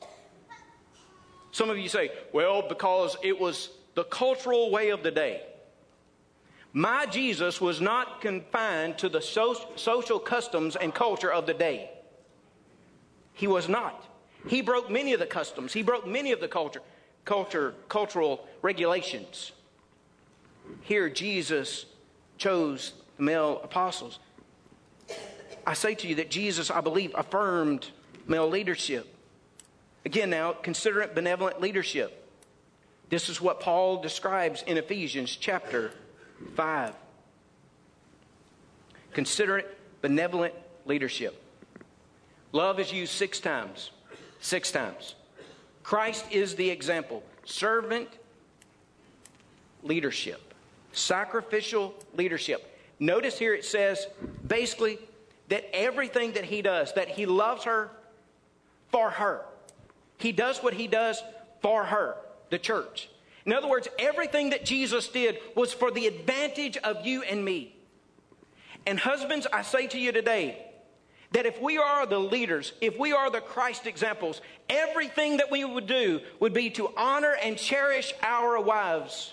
Some 1.52 1.70
of 1.70 1.78
you 1.78 1.88
say, 1.88 2.10
well, 2.32 2.62
because 2.68 3.16
it 3.22 3.38
was 3.38 3.70
the 3.94 4.04
cultural 4.04 4.70
way 4.70 4.90
of 4.90 5.02
the 5.02 5.10
day. 5.10 5.42
My 6.72 7.06
Jesus 7.06 7.60
was 7.60 7.80
not 7.80 8.20
confined 8.20 8.98
to 8.98 9.08
the 9.08 9.20
so- 9.20 9.68
social 9.74 10.20
customs 10.20 10.76
and 10.76 10.94
culture 10.94 11.32
of 11.32 11.46
the 11.46 11.54
day. 11.54 11.90
He 13.34 13.48
was 13.48 13.68
not. 13.68 14.04
He 14.46 14.62
broke 14.62 14.90
many 14.90 15.12
of 15.12 15.20
the 15.20 15.26
customs. 15.26 15.72
He 15.72 15.82
broke 15.82 16.06
many 16.06 16.32
of 16.32 16.40
the 16.40 16.48
culture, 16.48 16.82
culture, 17.24 17.74
cultural 17.88 18.46
regulations. 18.62 19.52
Here, 20.82 21.08
Jesus 21.08 21.86
chose 22.38 22.92
the 23.16 23.24
male 23.24 23.60
apostles. 23.64 24.18
I 25.66 25.74
say 25.74 25.94
to 25.96 26.06
you 26.06 26.14
that 26.16 26.30
Jesus, 26.30 26.70
I 26.70 26.80
believe, 26.80 27.12
affirmed 27.14 27.90
male 28.26 28.48
leadership. 28.48 29.14
Again, 30.04 30.30
now, 30.30 30.52
considerate 30.52 31.14
benevolent 31.14 31.60
leadership. 31.60 32.16
This 33.10 33.28
is 33.28 33.40
what 33.40 33.60
Paul 33.60 34.00
describes 34.00 34.62
in 34.62 34.76
Ephesians 34.78 35.36
chapter 35.36 35.92
5. 36.54 36.94
Considerate 39.12 39.76
benevolent 40.00 40.54
leadership. 40.86 41.42
Love 42.52 42.80
is 42.80 42.92
used 42.92 43.12
six 43.12 43.40
times. 43.40 43.90
Six 44.40 44.72
times. 44.72 45.16
Christ 45.82 46.24
is 46.30 46.54
the 46.54 46.70
example. 46.70 47.22
Servant 47.44 48.08
leadership. 49.82 50.54
Sacrificial 50.92 51.94
leadership. 52.14 52.78
Notice 52.98 53.38
here 53.38 53.54
it 53.54 53.64
says 53.64 54.06
basically 54.46 54.98
that 55.48 55.64
everything 55.74 56.32
that 56.32 56.44
he 56.44 56.62
does, 56.62 56.92
that 56.94 57.08
he 57.08 57.26
loves 57.26 57.64
her 57.64 57.90
for 58.90 59.10
her. 59.10 59.44
He 60.20 60.32
does 60.32 60.58
what 60.58 60.74
he 60.74 60.86
does 60.86 61.22
for 61.62 61.84
her, 61.84 62.14
the 62.50 62.58
church. 62.58 63.08
In 63.46 63.52
other 63.52 63.68
words, 63.68 63.88
everything 63.98 64.50
that 64.50 64.64
Jesus 64.64 65.08
did 65.08 65.38
was 65.56 65.72
for 65.72 65.90
the 65.90 66.06
advantage 66.06 66.76
of 66.76 67.06
you 67.06 67.22
and 67.22 67.44
me. 67.44 67.74
And 68.86 68.98
husbands, 68.98 69.46
I 69.52 69.62
say 69.62 69.86
to 69.88 69.98
you 69.98 70.12
today 70.12 70.66
that 71.32 71.46
if 71.46 71.60
we 71.60 71.78
are 71.78 72.06
the 72.06 72.18
leaders, 72.18 72.72
if 72.80 72.98
we 72.98 73.12
are 73.12 73.30
the 73.30 73.40
Christ 73.40 73.86
examples, 73.86 74.42
everything 74.68 75.38
that 75.38 75.50
we 75.50 75.64
would 75.64 75.86
do 75.86 76.20
would 76.38 76.52
be 76.52 76.70
to 76.70 76.92
honor 76.96 77.34
and 77.42 77.56
cherish 77.56 78.12
our 78.22 78.60
wives. 78.60 79.32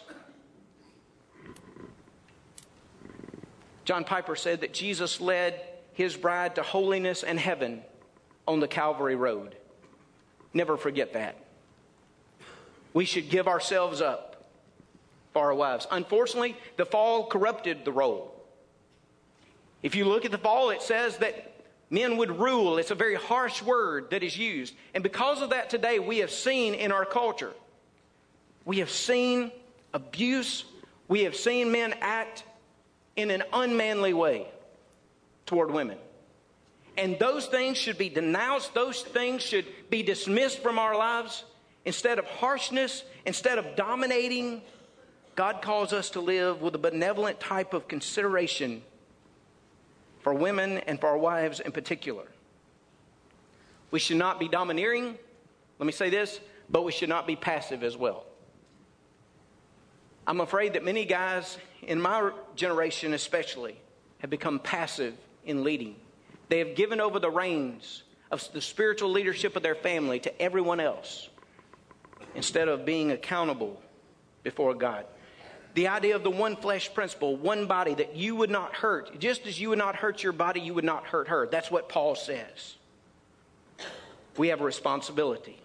John 3.84 4.04
Piper 4.04 4.36
said 4.36 4.62
that 4.62 4.74
Jesus 4.74 5.20
led 5.20 5.62
his 5.94 6.16
bride 6.16 6.56
to 6.56 6.64
holiness 6.64 7.24
and 7.24 7.40
heaven 7.40 7.82
on 8.48 8.60
the 8.60 8.68
Calvary 8.68 9.16
Road. 9.16 9.56
Never 10.54 10.78
forget 10.78 11.14
that. 11.14 11.36
We 12.94 13.06
should 13.06 13.30
give 13.30 13.48
ourselves 13.48 14.02
up 14.02 14.50
for 15.34 15.44
our 15.44 15.54
wives. 15.54 15.88
Unfortunately, 15.92 16.56
the 16.78 16.86
fall 16.86 17.28
corrupted 17.28 17.86
the 17.86 17.92
role. 17.92 18.34
If 19.84 19.96
you 19.96 20.06
look 20.06 20.26
at 20.26 20.32
the 20.32 20.38
fall, 20.38 20.72
it 20.72 20.82
says 20.82 21.18
that 21.18 21.58
Men 21.90 22.18
would 22.18 22.38
rule. 22.38 22.78
It's 22.78 22.92
a 22.92 22.96
very 22.96 23.16
harsh 23.16 23.62
word 23.62 24.10
that 24.12 24.24
is 24.24 24.38
used. 24.38 24.74
And 24.94 25.04
because 25.04 25.42
of 25.42 25.52
that, 25.52 25.70
today 25.70 26.00
we 26.00 26.18
have 26.18 26.32
seen 26.32 26.74
in 26.74 26.92
our 26.92 27.06
culture, 27.06 27.54
we 28.66 28.80
have 28.80 28.90
seen 28.90 29.52
abuse. 29.94 30.66
We 31.08 31.24
have 31.24 31.38
seen 31.38 31.72
men 31.72 31.96
act 32.02 32.44
in 33.16 33.32
an 33.32 33.44
unmanly 33.54 34.14
way 34.14 34.48
toward 35.46 35.72
women. 35.72 35.98
And 36.98 37.20
those 37.20 37.46
things 37.46 37.78
should 37.78 37.98
be 37.98 38.10
denounced, 38.10 38.74
those 38.74 39.04
things 39.04 39.44
should 39.44 39.66
be 39.90 40.02
dismissed 40.02 40.64
from 40.64 40.80
our 40.80 40.98
lives. 40.98 41.44
Instead 41.86 42.18
of 42.20 42.26
harshness, 42.26 43.04
instead 43.26 43.60
of 43.60 43.76
dominating, 43.76 44.62
God 45.36 45.62
calls 45.62 45.94
us 45.94 46.10
to 46.12 46.20
live 46.20 46.62
with 46.62 46.74
a 46.74 46.80
benevolent 46.80 47.40
type 47.40 47.74
of 47.74 47.88
consideration 47.88 48.82
for 50.22 50.34
women 50.34 50.80
and 50.80 51.00
for 51.00 51.08
our 51.08 51.18
wives 51.18 51.60
in 51.60 51.72
particular. 51.72 52.26
We 53.92 54.00
should 54.00 54.18
not 54.18 54.40
be 54.40 54.50
domineering, 54.50 55.18
let 55.80 55.86
me 55.86 55.94
say 55.94 56.10
this, 56.10 56.40
but 56.70 56.84
we 56.84 56.92
should 56.92 57.08
not 57.08 57.28
be 57.28 57.36
passive 57.36 57.84
as 57.84 57.96
well. 57.96 58.26
I'm 60.26 60.42
afraid 60.42 60.74
that 60.74 60.84
many 60.84 61.06
guys 61.06 61.58
in 61.84 62.02
my 62.02 62.32
generation, 62.56 63.14
especially, 63.14 63.80
have 64.18 64.30
become 64.30 64.60
passive 64.60 65.14
in 65.46 65.64
leading. 65.64 65.96
They 66.50 66.60
have 66.60 66.76
given 66.76 67.02
over 67.02 67.20
the 67.20 67.30
reins 67.30 68.04
of 68.32 68.48
the 68.54 68.62
spiritual 68.62 69.10
leadership 69.10 69.56
of 69.56 69.64
their 69.64 69.76
family 69.76 70.20
to 70.22 70.42
everyone 70.42 70.80
else 70.80 71.30
instead 72.36 72.68
of 72.68 72.86
being 72.86 73.12
accountable 73.12 73.82
before 74.44 74.74
God. 74.74 75.06
The 75.74 75.90
idea 75.90 76.16
of 76.16 76.24
the 76.24 76.32
one 76.32 76.56
flesh 76.56 76.92
principle, 76.94 77.36
one 77.36 77.68
body 77.68 77.94
that 77.94 78.16
you 78.16 78.36
would 78.36 78.50
not 78.50 78.74
hurt. 78.74 79.20
Just 79.20 79.46
as 79.46 79.60
you 79.60 79.70
would 79.70 79.78
not 79.78 79.96
hurt 79.96 80.24
your 80.24 80.34
body, 80.34 80.60
you 80.60 80.74
would 80.74 80.84
not 80.84 81.06
hurt 81.06 81.28
her. 81.28 81.48
That's 81.48 81.70
what 81.70 81.88
Paul 81.88 82.16
says. 82.16 82.76
We 84.38 84.48
have 84.48 84.62
a 84.62 84.64
responsibility. 84.64 85.60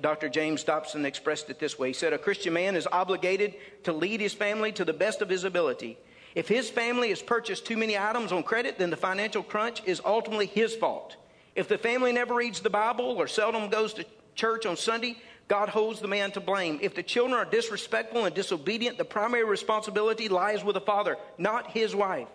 Dr. 0.00 0.28
James 0.28 0.64
Dobson 0.64 1.04
expressed 1.06 1.48
it 1.48 1.60
this 1.60 1.78
way. 1.78 1.88
He 1.88 1.92
said, 1.92 2.12
A 2.12 2.18
Christian 2.18 2.52
man 2.52 2.74
is 2.74 2.88
obligated 2.90 3.54
to 3.84 3.92
lead 3.92 4.20
his 4.20 4.34
family 4.34 4.72
to 4.72 4.84
the 4.84 4.92
best 4.92 5.22
of 5.22 5.28
his 5.28 5.44
ability. 5.44 5.96
If 6.34 6.48
his 6.48 6.70
family 6.70 7.08
has 7.10 7.22
purchased 7.22 7.66
too 7.66 7.76
many 7.76 7.98
items 7.98 8.32
on 8.32 8.42
credit, 8.42 8.78
then 8.78 8.90
the 8.90 8.96
financial 8.96 9.42
crunch 9.42 9.82
is 9.84 10.00
ultimately 10.04 10.46
his 10.46 10.74
fault. 10.76 11.16
If 11.56 11.68
the 11.68 11.78
family 11.78 12.12
never 12.12 12.34
reads 12.34 12.60
the 12.60 12.70
Bible 12.70 13.04
or 13.04 13.26
seldom 13.26 13.68
goes 13.68 13.94
to 13.94 14.06
church 14.34 14.66
on 14.66 14.76
Sunday, 14.76 15.16
God 15.48 15.68
holds 15.68 16.00
the 16.00 16.06
man 16.06 16.30
to 16.32 16.40
blame. 16.40 16.78
If 16.80 16.94
the 16.94 17.02
children 17.02 17.36
are 17.38 17.44
disrespectful 17.44 18.24
and 18.24 18.34
disobedient, 18.34 18.98
the 18.98 19.04
primary 19.04 19.44
responsibility 19.44 20.28
lies 20.28 20.62
with 20.62 20.74
the 20.74 20.80
father, 20.80 21.16
not 21.38 21.72
his 21.72 21.94
wife. 21.94 22.28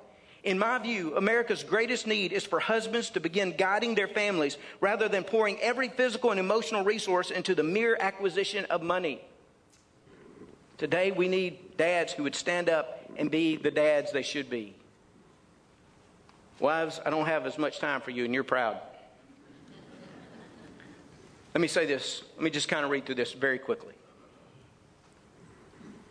In 0.43 0.59
my 0.59 0.77
view, 0.77 1.15
America's 1.15 1.63
greatest 1.63 2.05
need 2.05 2.33
is 2.33 2.43
for 2.43 2.59
husbands 2.59 3.09
to 3.11 3.19
begin 3.19 3.55
guiding 3.57 3.95
their 3.95 4.09
families 4.09 4.57
rather 4.81 5.07
than 5.07 5.23
pouring 5.23 5.59
every 5.61 5.87
physical 5.87 6.31
and 6.31 6.39
emotional 6.39 6.83
resource 6.83 7.31
into 7.31 7.55
the 7.55 7.63
mere 7.63 7.97
acquisition 7.99 8.65
of 8.65 8.83
money. 8.83 9.21
Today, 10.78 11.11
we 11.11 11.28
need 11.28 11.78
dads 11.78 12.13
who 12.13 12.23
would 12.23 12.36
stand 12.36 12.69
up 12.69 12.99
and 13.17 13.32
be 13.32 13.55
the 13.55 13.71
dads 13.71 14.11
they 14.11 14.23
should 14.23 14.49
be. 14.49 14.76
Wives, 16.59 16.99
I 17.05 17.09
don't 17.09 17.26
have 17.26 17.45
as 17.45 17.57
much 17.57 17.80
time 17.80 18.01
for 18.01 18.11
you, 18.11 18.26
and 18.26 18.34
you're 18.34 18.43
proud. 18.43 18.80
Let 21.53 21.61
me 21.61 21.67
say 21.69 21.86
this. 21.86 22.23
Let 22.36 22.43
me 22.43 22.49
just 22.49 22.67
kind 22.67 22.84
of 22.84 22.91
read 22.91 23.05
through 23.05 23.15
this 23.15 23.32
very 23.32 23.57
quickly. 23.57 23.93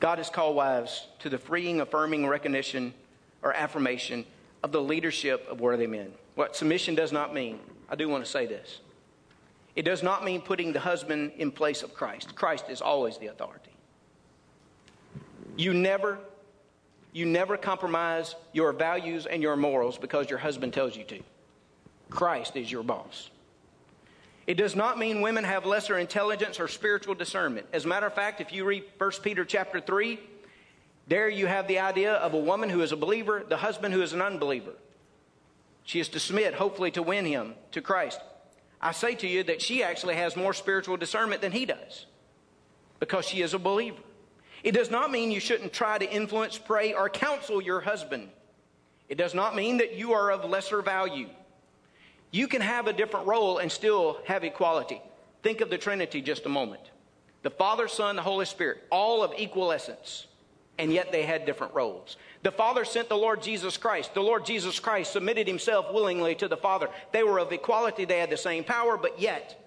God 0.01 0.17
has 0.19 0.31
called 0.31 0.57
wives 0.57 1.07
to 1.21 1.29
the 1.29 1.39
freeing, 1.39 1.83
affirming 1.83 2.27
recognition 2.27 2.95
or 3.43 3.53
affirmation 3.53 4.25
of 4.63 4.73
the 4.73 4.81
leadership 4.81 5.47
of 5.51 5.61
worthy 5.61 5.87
men. 5.87 6.13
What 6.35 6.57
submission 6.57 6.95
does 6.95 7.13
not 7.13 7.35
mean, 7.35 7.61
I 7.91 7.97
do 7.97 8.09
want 8.09 8.25
to 8.25 8.31
say 8.31 8.47
this. 8.47 8.81
It 9.77 9.83
does 9.83 10.03
not 10.03 10.25
mean 10.25 10.41
putting 10.41 10.73
the 10.73 10.81
husband 10.81 11.33
in 11.37 11.51
place 11.51 11.83
of 11.83 11.95
Christ. 11.95 12.35
Christ 12.35 12.67
is 12.71 12.81
always 12.81 13.19
the 13.19 13.27
authority. 13.27 13.74
You 15.57 15.73
never, 15.73 16.19
you 17.13 17.27
never 17.27 17.57
compromise 17.57 18.35
your 18.53 18.73
values 18.73 19.27
and 19.27 19.43
your 19.43 19.57
morals 19.57 19.99
because 19.99 20.29
your 20.29 20.39
husband 20.39 20.73
tells 20.73 20.97
you 20.97 21.05
to. 21.05 21.21
Christ 22.11 22.57
is 22.57 22.71
your 22.71 22.83
boss. 22.83 23.31
It 24.47 24.55
does 24.55 24.77
not 24.77 24.99
mean 24.99 25.23
women 25.23 25.45
have 25.45 25.65
lesser 25.65 25.99
intelligence 25.99 26.61
or 26.61 26.69
spiritual 26.69 27.15
discernment. 27.15 27.67
As 27.73 27.85
a 27.85 27.89
matter 27.89 28.07
of 28.07 28.15
fact, 28.15 28.41
if 28.41 28.53
you 28.53 28.65
read 28.65 28.85
1 28.99 29.11
Peter 29.23 29.45
chapter 29.45 29.81
3, 29.81 30.21
there 31.07 31.29
you 31.29 31.47
have 31.47 31.67
the 31.67 31.79
idea 31.79 32.15
of 32.15 32.35
a 32.35 32.39
woman 32.39 32.69
who 32.69 32.83
is 32.83 32.93
a 32.93 32.97
believer, 32.97 33.45
the 33.49 33.57
husband 33.57 33.95
who 33.95 34.03
is 34.03 34.13
an 34.13 34.21
unbeliever. 34.21 34.73
She 35.85 36.01
is 36.01 36.09
to 36.11 36.21
submit, 36.21 36.55
hopefully, 36.55 36.91
to 36.93 37.03
win 37.03 37.25
him 37.25 37.55
to 37.73 37.81
Christ. 37.81 38.21
I 38.81 38.93
say 38.93 39.15
to 39.17 39.27
you 39.27 39.43
that 39.45 39.63
she 39.63 39.83
actually 39.83 40.17
has 40.17 40.37
more 40.37 40.53
spiritual 40.53 40.97
discernment 40.97 41.41
than 41.41 41.53
he 41.53 41.65
does 41.65 42.07
because 43.01 43.27
she 43.27 43.41
is 43.41 43.55
a 43.55 43.59
believer. 43.59 44.03
It 44.65 44.73
does 44.73 44.91
not 44.91 45.13
mean 45.13 45.31
you 45.31 45.41
shouldn't 45.41 45.75
try 45.75 45.99
to 45.99 46.11
influence, 46.11 46.57
pray, 46.59 46.95
or 46.95 47.11
counsel 47.11 47.61
your 47.61 47.81
husband. 47.81 48.31
It 49.11 49.19
does 49.19 49.35
not 49.35 49.55
mean 49.55 49.77
that 49.77 49.95
you 49.95 50.15
are 50.15 50.33
of 50.33 50.49
lesser 50.49 50.81
value. 50.81 51.29
You 52.31 52.49
can 52.49 52.63
have 52.63 52.87
a 52.87 52.93
different 52.93 53.27
role 53.27 53.59
and 53.59 53.71
still 53.71 54.19
have 54.25 54.43
equality. 54.43 55.03
Think 55.43 55.61
of 55.61 55.69
the 55.69 55.77
Trinity 55.77 56.23
just 56.23 56.47
a 56.47 56.49
moment 56.49 56.81
the 57.43 57.51
Father, 57.51 57.89
Son, 57.89 58.17
the 58.17 58.23
Holy 58.23 58.47
Spirit, 58.47 58.83
all 58.91 59.23
of 59.23 59.35
equal 59.37 59.71
essence, 59.71 60.27
and 60.79 60.91
yet 60.91 61.13
they 61.13 61.25
had 61.25 61.45
different 61.45 61.75
roles. 61.75 62.17
The 62.43 62.51
Father 62.51 62.87
sent 62.87 63.11
the 63.11 63.19
Lord 63.19 63.43
Jesus 63.43 63.77
Christ. 63.77 64.15
The 64.15 64.23
Lord 64.23 64.47
Jesus 64.47 64.81
Christ 64.81 65.13
submitted 65.13 65.47
himself 65.47 65.93
willingly 65.93 66.35
to 66.37 66.49
the 66.49 66.57
Father. 66.57 66.89
They 67.13 67.23
were 67.23 67.39
of 67.39 67.53
equality, 67.53 68.07
they 68.07 68.19
had 68.19 68.31
the 68.31 68.39
same 68.39 68.65
power, 68.65 68.97
but 68.97 69.21
yet 69.21 69.63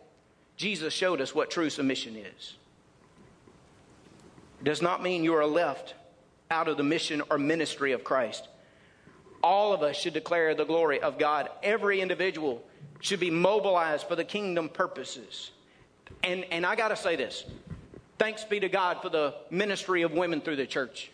Jesus 0.56 0.92
showed 0.92 1.22
us 1.22 1.36
what 1.36 1.52
true 1.52 1.70
submission 1.70 2.16
is. 2.16 2.56
Does 4.64 4.82
not 4.82 5.04
mean 5.04 5.24
you 5.24 5.36
are 5.36 5.46
left 5.46 5.96
out 6.50 6.68
of 6.68 6.78
the 6.78 6.84
mission 6.84 7.22
or 7.30 7.38
ministry 7.38 7.92
of 7.92 8.04
Christ 8.04 8.48
all 9.44 9.74
of 9.74 9.82
us 9.84 9.96
should 9.96 10.14
declare 10.14 10.54
the 10.56 10.66
glory 10.66 11.00
of 11.00 11.18
God. 11.18 11.50
Every 11.64 12.02
individual 12.02 12.64
should 13.00 13.20
be 13.20 13.30
mobilized 13.30 14.08
for 14.08 14.16
the 14.16 14.24
kingdom 14.24 14.70
purposes. 14.70 15.52
And, 16.24 16.46
and 16.52 16.66
I 16.66 16.76
got 16.76 16.90
to 16.90 16.96
say 16.96 17.16
this 17.16 17.46
thanks 18.18 18.44
be 18.44 18.60
to 18.60 18.70
God 18.70 19.02
for 19.02 19.10
the 19.10 19.36
ministry 19.50 20.02
of 20.02 20.12
women 20.12 20.42
through 20.42 20.56
the 20.56 20.66
church. 20.66 21.12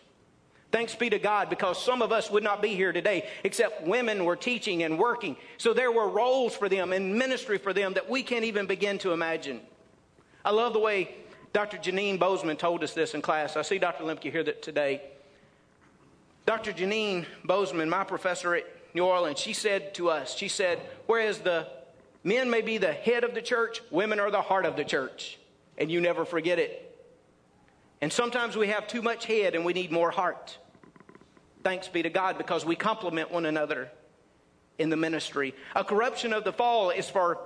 Thanks 0.72 0.96
be 0.96 1.08
to 1.10 1.20
God 1.20 1.48
because 1.50 1.80
some 1.80 2.02
of 2.02 2.10
us 2.10 2.30
would 2.30 2.42
not 2.42 2.60
be 2.60 2.74
here 2.74 2.92
today 2.92 3.28
except 3.44 3.86
women 3.86 4.24
were 4.24 4.34
teaching 4.34 4.82
and 4.82 4.98
working. 4.98 5.36
So 5.56 5.72
there 5.72 5.92
were 5.92 6.08
roles 6.08 6.56
for 6.56 6.68
them 6.68 6.92
and 6.92 7.16
ministry 7.16 7.58
for 7.58 7.72
them 7.72 7.94
that 7.94 8.10
we 8.10 8.24
can't 8.24 8.44
even 8.44 8.66
begin 8.66 8.98
to 8.98 9.12
imagine. 9.12 9.60
I 10.44 10.50
love 10.50 10.72
the 10.72 10.80
way 10.80 11.14
Dr. 11.54 11.78
Jeanine 11.78 12.18
Bozeman 12.18 12.56
told 12.56 12.82
us 12.82 12.94
this 12.94 13.14
in 13.14 13.22
class. 13.22 13.56
I 13.56 13.62
see 13.62 13.78
Dr. 13.78 14.02
Lemke 14.02 14.32
here 14.32 14.42
today. 14.42 15.00
Dr. 16.46 16.72
Jeanine 16.72 17.26
Bozeman, 17.44 17.88
my 17.88 18.02
professor 18.02 18.56
at 18.56 18.64
New 18.92 19.04
Orleans, 19.04 19.38
she 19.38 19.52
said 19.52 19.94
to 19.94 20.10
us, 20.10 20.34
she 20.34 20.48
said, 20.48 20.80
whereas 21.06 21.38
the 21.38 21.68
men 22.24 22.50
may 22.50 22.60
be 22.60 22.78
the 22.78 22.92
head 22.92 23.22
of 23.22 23.34
the 23.34 23.40
church, 23.40 23.80
women 23.92 24.18
are 24.18 24.32
the 24.32 24.42
heart 24.42 24.66
of 24.66 24.74
the 24.74 24.82
church. 24.82 25.38
And 25.78 25.92
you 25.92 26.00
never 26.00 26.24
forget 26.24 26.58
it. 26.58 26.80
And 28.00 28.12
sometimes 28.12 28.56
we 28.56 28.66
have 28.68 28.88
too 28.88 29.00
much 29.00 29.24
head 29.24 29.54
and 29.54 29.64
we 29.64 29.74
need 29.74 29.92
more 29.92 30.10
heart. 30.10 30.58
Thanks 31.62 31.86
be 31.86 32.02
to 32.02 32.10
God 32.10 32.36
because 32.36 32.64
we 32.64 32.74
complement 32.74 33.30
one 33.30 33.46
another 33.46 33.92
in 34.78 34.90
the 34.90 34.96
ministry. 34.96 35.54
A 35.76 35.84
corruption 35.84 36.32
of 36.32 36.42
the 36.42 36.52
fall 36.52 36.90
is 36.90 37.08
for 37.08 37.38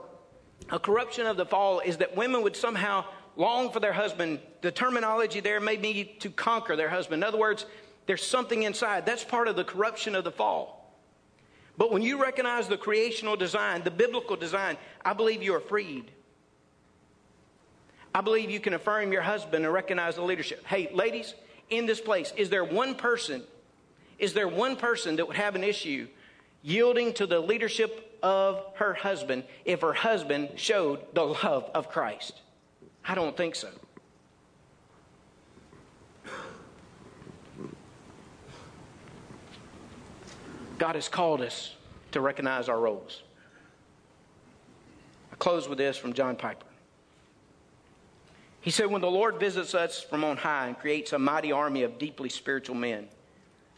a 0.71 0.79
corruption 0.79 1.27
of 1.27 1.37
the 1.37 1.47
fall 1.47 1.81
is 1.81 1.99
that 1.99 2.17
women 2.17 2.43
would 2.43 2.57
somehow 2.57 3.05
long 3.39 3.71
for 3.71 3.81
their 3.81 3.95
husband. 3.95 4.41
The 4.61 4.71
terminology 4.71 5.41
there 5.41 5.61
may 5.61 5.77
be 5.77 6.05
to 6.21 6.29
conquer 6.29 6.77
their 6.77 6.91
husband. 6.91 7.23
In 7.23 7.27
other 7.27 7.39
words, 7.39 7.65
there's 8.07 8.27
something 8.27 8.65
inside. 8.65 9.07
That's 9.07 9.25
part 9.25 9.49
of 9.49 9.57
the 9.57 9.65
corruption 9.65 10.15
of 10.15 10.25
the 10.25 10.33
fall. 10.33 10.75
But 11.79 11.93
when 11.93 12.03
you 12.03 12.21
recognize 12.21 12.67
the 12.67 12.77
creational 12.77 13.37
design, 13.37 13.85
the 13.85 13.91
biblical 13.91 14.35
design, 14.35 14.77
I 15.05 15.13
believe 15.13 15.43
you 15.43 15.55
are 15.55 15.61
freed. 15.61 16.11
I 18.13 18.21
believe 18.21 18.51
you 18.51 18.59
can 18.59 18.75
affirm 18.75 19.13
your 19.13 19.23
husband 19.23 19.65
and 19.65 19.73
recognize 19.73 20.17
the 20.17 20.23
leadership. 20.23 20.67
Hey, 20.67 20.91
ladies, 20.93 21.35
in 21.71 21.87
this 21.87 22.01
place, 22.01 22.33
is 22.37 22.51
there 22.51 22.65
one 22.65 22.97
person, 22.97 23.45
is 24.19 24.33
there 24.33 24.49
one 24.49 24.75
person 24.75 25.17
that 25.17 25.29
would 25.29 25.37
have 25.37 25.55
an 25.55 25.63
issue 25.63 26.09
yielding 26.63 27.13
to 27.13 27.27
the 27.27 27.39
leadership 27.39 28.19
of 28.21 28.65
her 28.77 28.95
husband 28.95 29.45
if 29.65 29.83
her 29.83 29.93
husband 29.93 30.49
showed 30.57 31.15
the 31.15 31.23
love 31.23 31.71
of 31.75 31.89
Christ? 31.91 32.41
I 33.09 33.15
don't 33.15 33.35
think 33.35 33.55
so. 33.55 33.71
God 40.77 40.95
has 40.95 41.09
called 41.09 41.41
us 41.41 41.75
to 42.13 42.21
recognize 42.21 42.69
our 42.69 42.79
roles. 42.79 43.23
I 45.33 45.37
close 45.37 45.69
with 45.69 45.79
this 45.79 45.97
from 45.97 46.13
John 46.13 46.37
Piper. 46.37 46.67
He 48.61 48.71
said, 48.71 48.91
When 48.91 49.01
the 49.01 49.11
Lord 49.11 49.41
visits 49.41 49.75
us 49.75 50.03
from 50.03 50.23
on 50.23 50.37
high 50.37 50.67
and 50.67 50.79
creates 50.79 51.15
a 51.15 51.19
mighty 51.19 51.51
army 51.51 51.85
of 51.85 51.99
deeply 51.99 52.29
spiritual 52.29 52.77
men, 52.77 53.09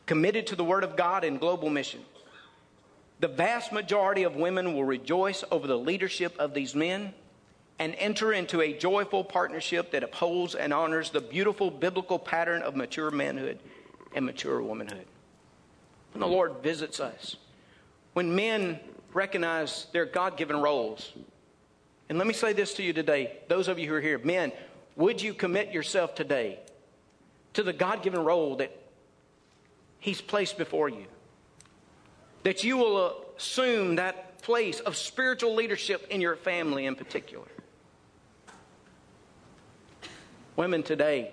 committed 0.07 0.49
to 0.49 0.57
the 0.57 0.65
Word 0.65 0.83
of 0.83 0.97
God 0.97 1.23
and 1.23 1.39
global 1.39 1.71
mission, 1.71 2.01
The 3.21 3.29
vast 3.29 3.71
majority 3.71 4.25
of 4.25 4.35
women 4.35 4.75
will 4.75 4.85
rejoice 4.85 5.45
over 5.53 5.69
the 5.69 5.79
leadership 5.79 6.35
of 6.39 6.53
these 6.53 6.75
men 6.75 7.15
and 7.81 7.95
enter 7.97 8.31
into 8.31 8.61
a 8.61 8.75
joyful 8.75 9.25
partnership 9.25 9.91
that 9.93 10.05
upholds 10.05 10.55
and 10.55 10.71
honors 10.71 11.09
the 11.09 11.21
beautiful 11.21 11.71
biblical 11.71 12.19
pattern 12.19 12.61
of 12.61 12.77
mature 12.77 13.11
manhood 13.11 13.59
and 14.15 14.27
mature 14.27 14.61
womanhood. 14.61 15.07
When 16.13 16.21
the 16.21 16.27
Lord 16.27 16.57
visits 16.63 17.01
us, 17.01 17.37
when 18.13 18.37
men 18.37 18.79
recognize 19.15 19.87
their 19.93 20.05
God 20.05 20.37
given 20.37 20.59
roles, 20.59 21.15
and 22.11 22.19
let 22.19 22.27
me 22.27 22.35
say 22.35 22.53
this 22.53 22.75
to 22.75 22.83
you 22.83 22.93
today, 22.93 23.39
those 23.49 23.67
of 23.67 23.79
you 23.79 23.89
who 23.89 23.95
are 23.95 24.01
here, 24.01 24.19
men, 24.19 24.53
would 24.97 25.23
you 25.23 25.33
commit 25.33 25.73
yourself 25.73 26.15
today 26.15 26.59
to 27.55 27.63
the 27.63 27.73
God 27.73 28.03
given 28.03 28.23
role 28.23 28.57
that 28.57 28.77
He's 30.01 30.21
placed 30.21 30.59
before 30.59 30.91
you? 30.91 31.07
That 32.43 32.63
you 32.63 32.77
will 32.77 33.25
assume 33.39 33.97
that 33.97 34.43
place 34.43 34.81
of 34.81 34.97
spiritual 34.99 35.55
leadership 35.55 36.07
in 36.11 36.21
your 36.21 36.37
family 36.37 36.85
in 36.85 36.95
particular. 36.95 37.47
Women 40.57 40.83
today, 40.83 41.33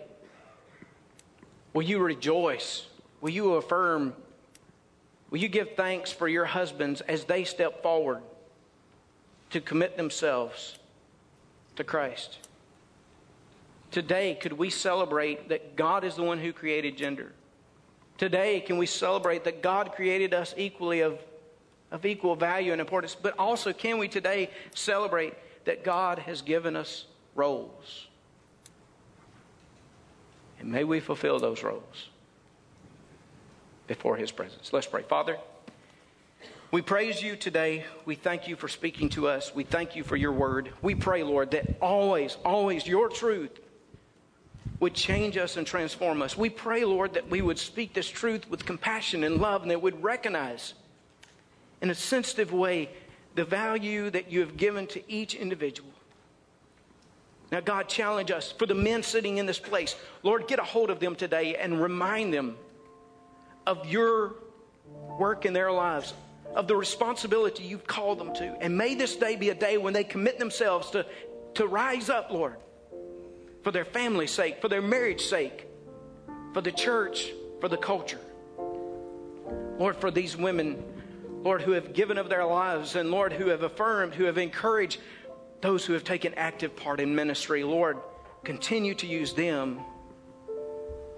will 1.74 1.84
you 1.84 2.00
rejoice? 2.00 2.88
Will 3.22 3.32
you 3.32 3.54
affirm? 3.56 4.14
Will 5.30 5.40
you 5.40 5.50
give 5.50 5.76
thanks 5.76 6.12
for 6.12 6.28
your 6.28 6.46
husbands 6.46 7.02
as 7.02 7.26
they 7.26 7.44
step 7.44 7.82
forward 7.84 8.22
to 9.50 9.60
commit 9.60 9.98
themselves 9.98 10.78
to 11.76 11.84
Christ? 11.84 12.40
Today, 13.92 14.36
could 14.36 14.54
we 14.54 14.70
celebrate 14.70 15.50
that 15.50 15.76
God 15.76 16.04
is 16.04 16.16
the 16.16 16.24
one 16.24 16.40
who 16.40 16.54
created 16.54 16.98
gender? 16.98 17.32
Today, 18.18 18.60
can 18.60 18.78
we 18.78 18.86
celebrate 18.86 19.44
that 19.44 19.62
God 19.62 19.94
created 19.94 20.34
us 20.34 20.54
equally 20.58 21.02
of, 21.02 21.20
of 21.92 22.06
equal 22.06 22.36
value 22.36 22.72
and 22.72 22.82
importance? 22.82 23.16
But 23.16 23.38
also, 23.38 23.74
can 23.74 23.98
we 23.98 24.08
today 24.08 24.50
celebrate 24.74 25.34
that 25.66 25.84
God 25.84 26.20
has 26.20 26.42
given 26.42 26.76
us 26.76 27.06
roles? 27.36 28.08
And 30.60 30.72
may 30.72 30.84
we 30.84 31.00
fulfill 31.00 31.40
those 31.40 31.64
roles 31.64 32.10
before 33.88 34.18
His 34.18 34.32
presence. 34.32 34.74
Let's 34.74 34.88
pray. 34.88 35.04
Father, 35.04 35.38
we 36.72 36.82
praise 36.82 37.22
you 37.22 37.36
today. 37.36 37.86
We 38.06 38.16
thank 38.16 38.48
you 38.48 38.56
for 38.56 38.68
speaking 38.68 39.10
to 39.10 39.28
us. 39.28 39.56
We 39.56 39.64
thank 39.64 39.96
you 39.96 40.04
for 40.04 40.18
your 40.18 40.34
word. 40.34 40.72
We 40.82 40.96
pray, 40.96 41.24
Lord, 41.24 41.52
that 41.52 41.78
always, 41.82 42.38
always 42.44 42.86
your 42.86 43.08
truth 43.08 43.60
would 44.80 44.94
change 44.94 45.38
us 45.38 45.58
and 45.58 45.66
transform 45.66 46.22
us. 46.22 46.38
We 46.38 46.50
pray, 46.50 46.84
Lord, 46.84 47.14
that 47.14 47.30
we 47.30 47.42
would 47.42 47.58
speak 47.58 47.94
this 47.94 48.10
truth 48.10 48.50
with 48.50 48.66
compassion 48.66 49.24
and 49.24 49.40
love 49.40 49.62
and 49.62 49.72
that 49.72 49.82
would 49.82 50.04
recognize 50.04 50.74
in 51.82 51.90
a 51.90 51.96
sensitive 51.96 52.52
way 52.52 52.90
the 53.36 53.46
value 53.46 54.10
that 54.10 54.32
you 54.32 54.42
have 54.42 54.58
given 54.58 54.88
to 54.88 55.12
each 55.12 55.36
individual. 55.36 55.90
Now, 57.52 57.62
God, 57.62 57.88
challenge 57.88 58.32
us 58.32 58.52
for 58.52 58.66
the 58.66 58.76
men 58.76 59.04
sitting 59.04 59.38
in 59.38 59.46
this 59.46 59.60
place. 59.60 59.96
Lord, 60.22 60.48
get 60.48 60.60
a 60.60 60.64
hold 60.64 60.90
of 60.90 61.00
them 61.00 61.16
today 61.16 61.56
and 61.56 61.82
remind 61.82 62.34
them 62.34 62.58
of 63.66 63.86
your 63.88 64.36
work 65.18 65.46
in 65.46 65.54
their 65.54 65.72
lives, 65.72 66.14
of 66.56 66.68
the 66.68 66.76
responsibility 66.76 67.64
you've 67.64 67.88
called 67.88 68.20
them 68.20 68.34
to. 68.36 68.58
And 68.62 68.78
may 68.78 68.96
this 68.96 69.16
day 69.16 69.36
be 69.36 69.50
a 69.50 69.56
day 69.56 69.78
when 69.78 69.94
they 69.94 70.04
commit 70.04 70.40
themselves 70.40 70.92
to, 70.92 71.06
to 71.56 71.68
rise 71.68 72.10
up, 72.10 72.32
Lord, 72.32 72.58
for 73.64 73.72
their 73.72 73.86
family's 73.86 74.32
sake, 74.32 74.62
for 74.62 74.68
their 74.68 74.82
marriage's 74.82 75.30
sake, 75.30 75.68
for 76.54 76.62
the 76.62 76.72
church, 76.72 77.32
for 77.62 77.70
the 77.70 77.78
culture. 77.78 78.20
Lord, 79.78 79.96
for 79.98 80.12
these 80.12 80.36
women, 80.36 80.84
Lord, 81.44 81.62
who 81.62 81.72
have 81.72 81.94
given 81.94 82.18
of 82.18 82.30
their 82.30 82.46
lives, 82.46 82.96
and 82.96 83.12
Lord, 83.12 83.32
who 83.32 83.48
have 83.50 83.64
affirmed, 83.64 84.16
who 84.16 84.26
have 84.26 84.38
encouraged 84.38 85.00
those 85.62 85.86
who 85.86 85.94
have 85.94 86.04
taken 86.04 86.34
active 86.36 86.76
part 86.76 87.00
in 87.00 87.16
ministry, 87.16 87.64
Lord, 87.64 87.98
continue 88.44 88.96
to 88.96 89.08
use 89.08 89.34
them 89.34 89.80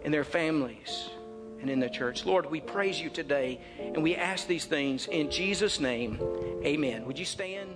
in 0.04 0.12
their 0.12 0.24
families 0.24 1.10
and 1.62 1.70
in 1.70 1.80
the 1.80 1.90
church. 1.90 2.26
Lord, 2.26 2.50
we 2.50 2.62
praise 2.62 3.00
you 3.00 3.10
today 3.10 3.60
and 3.78 4.02
we 4.02 4.16
ask 4.16 4.48
these 4.48 4.66
things 4.66 5.08
in 5.08 5.30
Jesus' 5.30 5.80
name. 5.80 6.20
Amen. 6.64 7.06
Would 7.06 7.20
you 7.20 7.26
stand? 7.26 7.76